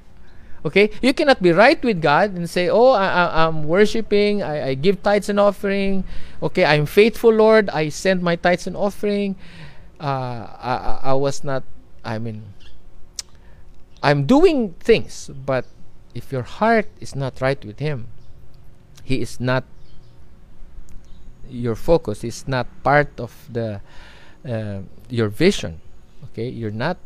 [0.66, 4.42] Okay, you cannot be right with God and say, "Oh, I, I'm worshiping.
[4.44, 6.04] I, I give tithes and offering.
[6.44, 7.70] Okay, I'm faithful, Lord.
[7.70, 9.36] I send my tithes and offering.
[10.00, 11.64] Uh, I- I was not.
[12.04, 12.56] I mean,
[14.04, 15.66] I'm doing things, but
[16.16, 18.08] if your heart is not right with Him,
[19.10, 19.66] He is not
[21.50, 22.22] your focus.
[22.22, 23.82] Is not part of the
[24.46, 25.82] uh, your vision.
[26.30, 27.02] Okay, you're not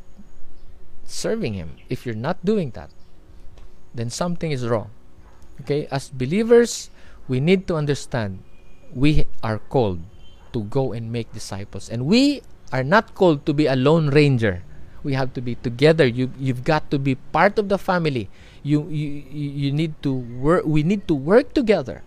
[1.08, 1.80] serving Him.
[1.88, 2.92] If you're not doing that,
[3.96, 4.92] then something is wrong.
[5.64, 6.92] Okay, as believers,
[7.32, 8.44] we need to understand
[8.92, 10.04] we are called
[10.52, 12.44] to go and make disciples, and we
[12.76, 14.60] are not called to be a lone ranger.
[15.08, 16.04] We have to be together.
[16.04, 18.28] You you've got to be part of the family.
[18.64, 20.64] You you you need to work.
[20.66, 22.02] We need to work together.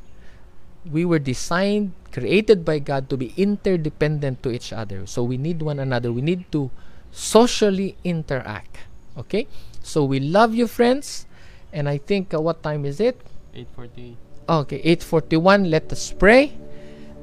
[0.88, 5.04] We were designed, created by God to be interdependent to each other.
[5.04, 6.12] So we need one another.
[6.12, 6.70] We need to
[7.10, 8.86] socially interact.
[9.18, 9.48] Okay?
[9.82, 11.26] So we love you, friends.
[11.72, 13.20] And I think uh, what time is it?
[13.52, 14.16] 8:40
[14.48, 15.70] Okay, 841.
[15.70, 16.54] Let us pray.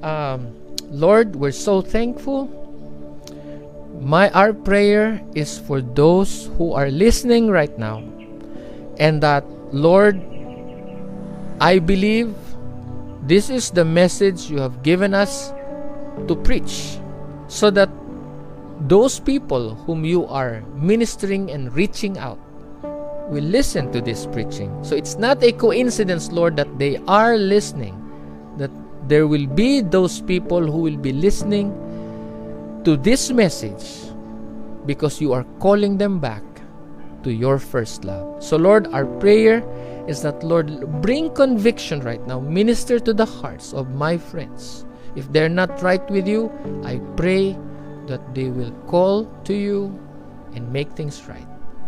[0.03, 0.51] Um,
[0.91, 2.51] Lord, we're so thankful.
[4.03, 8.03] My our prayer is for those who are listening right now.
[8.99, 10.21] And that Lord,
[11.59, 12.35] I believe
[13.23, 15.53] this is the message you have given us
[16.27, 16.99] to preach
[17.47, 17.89] so that
[18.87, 22.37] those people whom you are ministering and reaching out
[23.29, 24.71] will listen to this preaching.
[24.83, 27.95] So it's not a coincidence, Lord, that they are listening,
[28.57, 28.71] that
[29.07, 31.71] there will be those people who will be listening
[32.83, 34.11] to this message
[34.85, 36.43] because you are calling them back
[37.23, 38.43] to your first love.
[38.43, 39.63] So, Lord, our prayer
[40.07, 42.39] is that, Lord, bring conviction right now.
[42.39, 44.85] Minister to the hearts of my friends.
[45.15, 46.51] If they're not right with you,
[46.83, 47.57] I pray
[48.07, 49.97] that they will call to you
[50.55, 51.47] and make things right.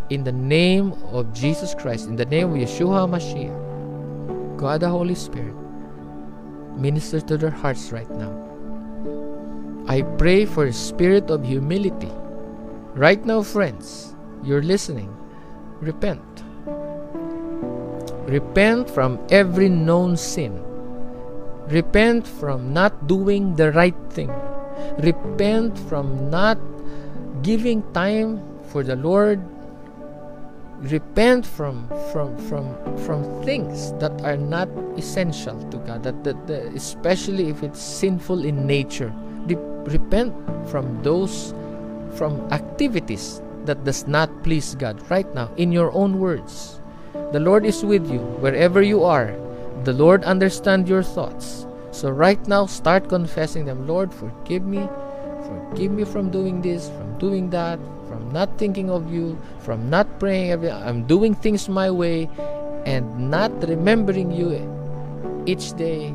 [0.10, 5.16] In the name of Jesus Christ, in the name of Yeshua Mashiach, God the Holy
[5.16, 5.56] Spirit,
[6.78, 8.32] minister to their hearts right now.
[9.88, 12.12] I pray for a spirit of humility.
[12.94, 15.16] Right now, friends, you're listening.
[15.82, 16.24] Repent.
[18.28, 20.64] Repent from every known sin.
[21.68, 24.32] Repent from not doing the right thing.
[25.00, 26.58] Repent from not
[27.44, 29.42] giving time for the Lord.
[30.80, 34.68] Repent from from from from things that are not
[34.98, 39.14] essential to God, that, that, that especially if it's sinful in nature.
[39.86, 40.34] repent
[40.66, 41.54] from those
[42.18, 46.82] from activities that does not please God right now in your own words.
[47.32, 49.36] The Lord is with you wherever you are.
[49.84, 51.66] The Lord understands your thoughts.
[51.92, 54.88] So right now start confessing them, Lord, forgive me.
[55.46, 60.08] Forgive me from doing this, from doing that, from not thinking of you, from not
[60.20, 60.52] praying.
[60.68, 62.30] I'm doing things my way
[62.86, 64.58] and not remembering you
[65.46, 66.14] each day.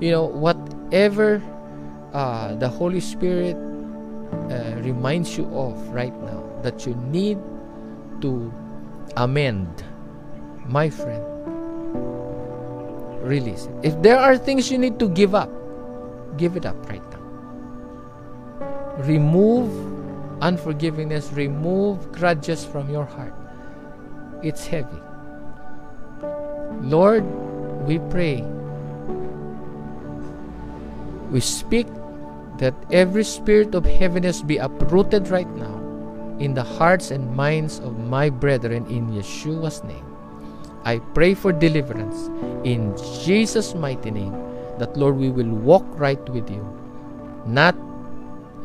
[0.00, 1.42] You know, whatever
[2.12, 3.56] uh, the Holy Spirit
[4.50, 7.38] uh, reminds you of right now that you need
[8.20, 8.52] to
[9.16, 9.84] amend,
[10.66, 11.24] my friend,
[13.22, 13.74] release it.
[13.82, 15.50] If there are things you need to give up,
[16.38, 17.18] give it up right now.
[19.04, 19.70] Remove
[20.42, 23.34] unforgiveness, remove grudges from your heart.
[24.42, 25.00] It's heavy.
[26.80, 27.24] Lord,
[27.86, 28.42] we pray.
[31.30, 31.86] We speak
[32.58, 35.81] that every spirit of heaviness be uprooted right now
[36.42, 40.04] in the hearts and minds of my brethren in Yeshua's name.
[40.82, 42.26] I pray for deliverance
[42.66, 42.90] in
[43.22, 44.34] Jesus' mighty name
[44.82, 46.66] that Lord we will walk right with you
[47.46, 47.78] not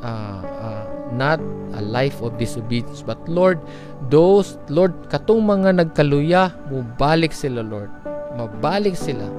[0.01, 1.37] uh, uh, not
[1.77, 3.61] a life of disobedience but Lord
[4.09, 7.93] those Lord katong mga nagkaluya mubalik sila Lord
[8.33, 9.29] mabalik sila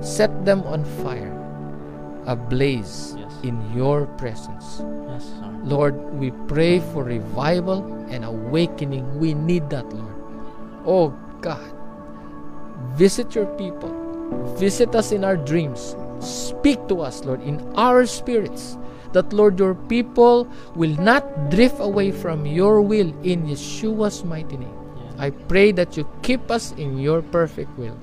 [0.00, 1.32] set them on fire
[2.24, 3.16] ablaze.
[3.44, 4.80] In your presence
[5.12, 5.28] yes.
[5.62, 10.16] Lord we pray for revival and awakening we need that Lord
[10.88, 11.12] oh
[11.44, 11.74] God
[12.92, 13.90] Visit your people.
[14.54, 15.96] Visit us in our dreams.
[16.20, 18.78] Speak to us, Lord, in our spirits.
[19.12, 24.74] That, Lord, your people will not drift away from your will in Yeshua's mighty name.
[25.18, 27.98] I pray that you keep us in your perfect will.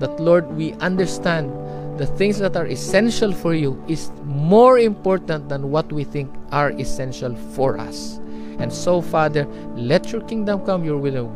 [0.00, 1.52] That, Lord, we understand
[1.98, 6.70] the things that are essential for you is more important than what we think are
[6.72, 8.18] essential for us.
[8.58, 11.28] And so, Father, let your kingdom come, your will.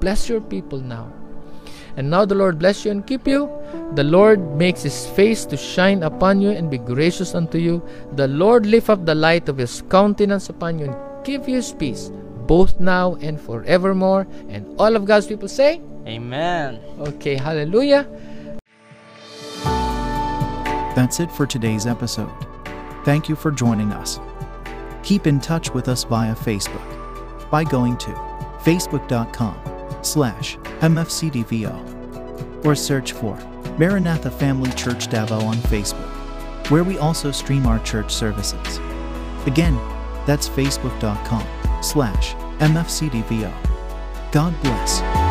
[0.00, 1.12] Bless your people now.
[1.96, 3.50] And now the Lord bless you and keep you.
[3.94, 7.82] The Lord makes his face to shine upon you and be gracious unto you.
[8.12, 11.72] The Lord lift up the light of his countenance upon you and give you his
[11.72, 12.10] peace,
[12.46, 14.26] both now and forevermore.
[14.48, 16.78] And all of God's people say, Amen.
[17.00, 18.06] Okay, hallelujah.
[20.96, 22.32] That's it for today's episode.
[23.04, 24.18] Thank you for joining us.
[25.02, 28.12] Keep in touch with us via Facebook by going to
[28.62, 29.60] facebook.com
[30.02, 33.36] slash MFCDVO or search for
[33.78, 36.08] Maranatha Family Church Davao on Facebook,
[36.70, 38.78] where we also stream our church services.
[39.44, 39.78] Again,
[40.24, 41.46] that's facebook.com
[41.82, 43.52] slash MFCDVO.
[44.32, 45.25] God bless.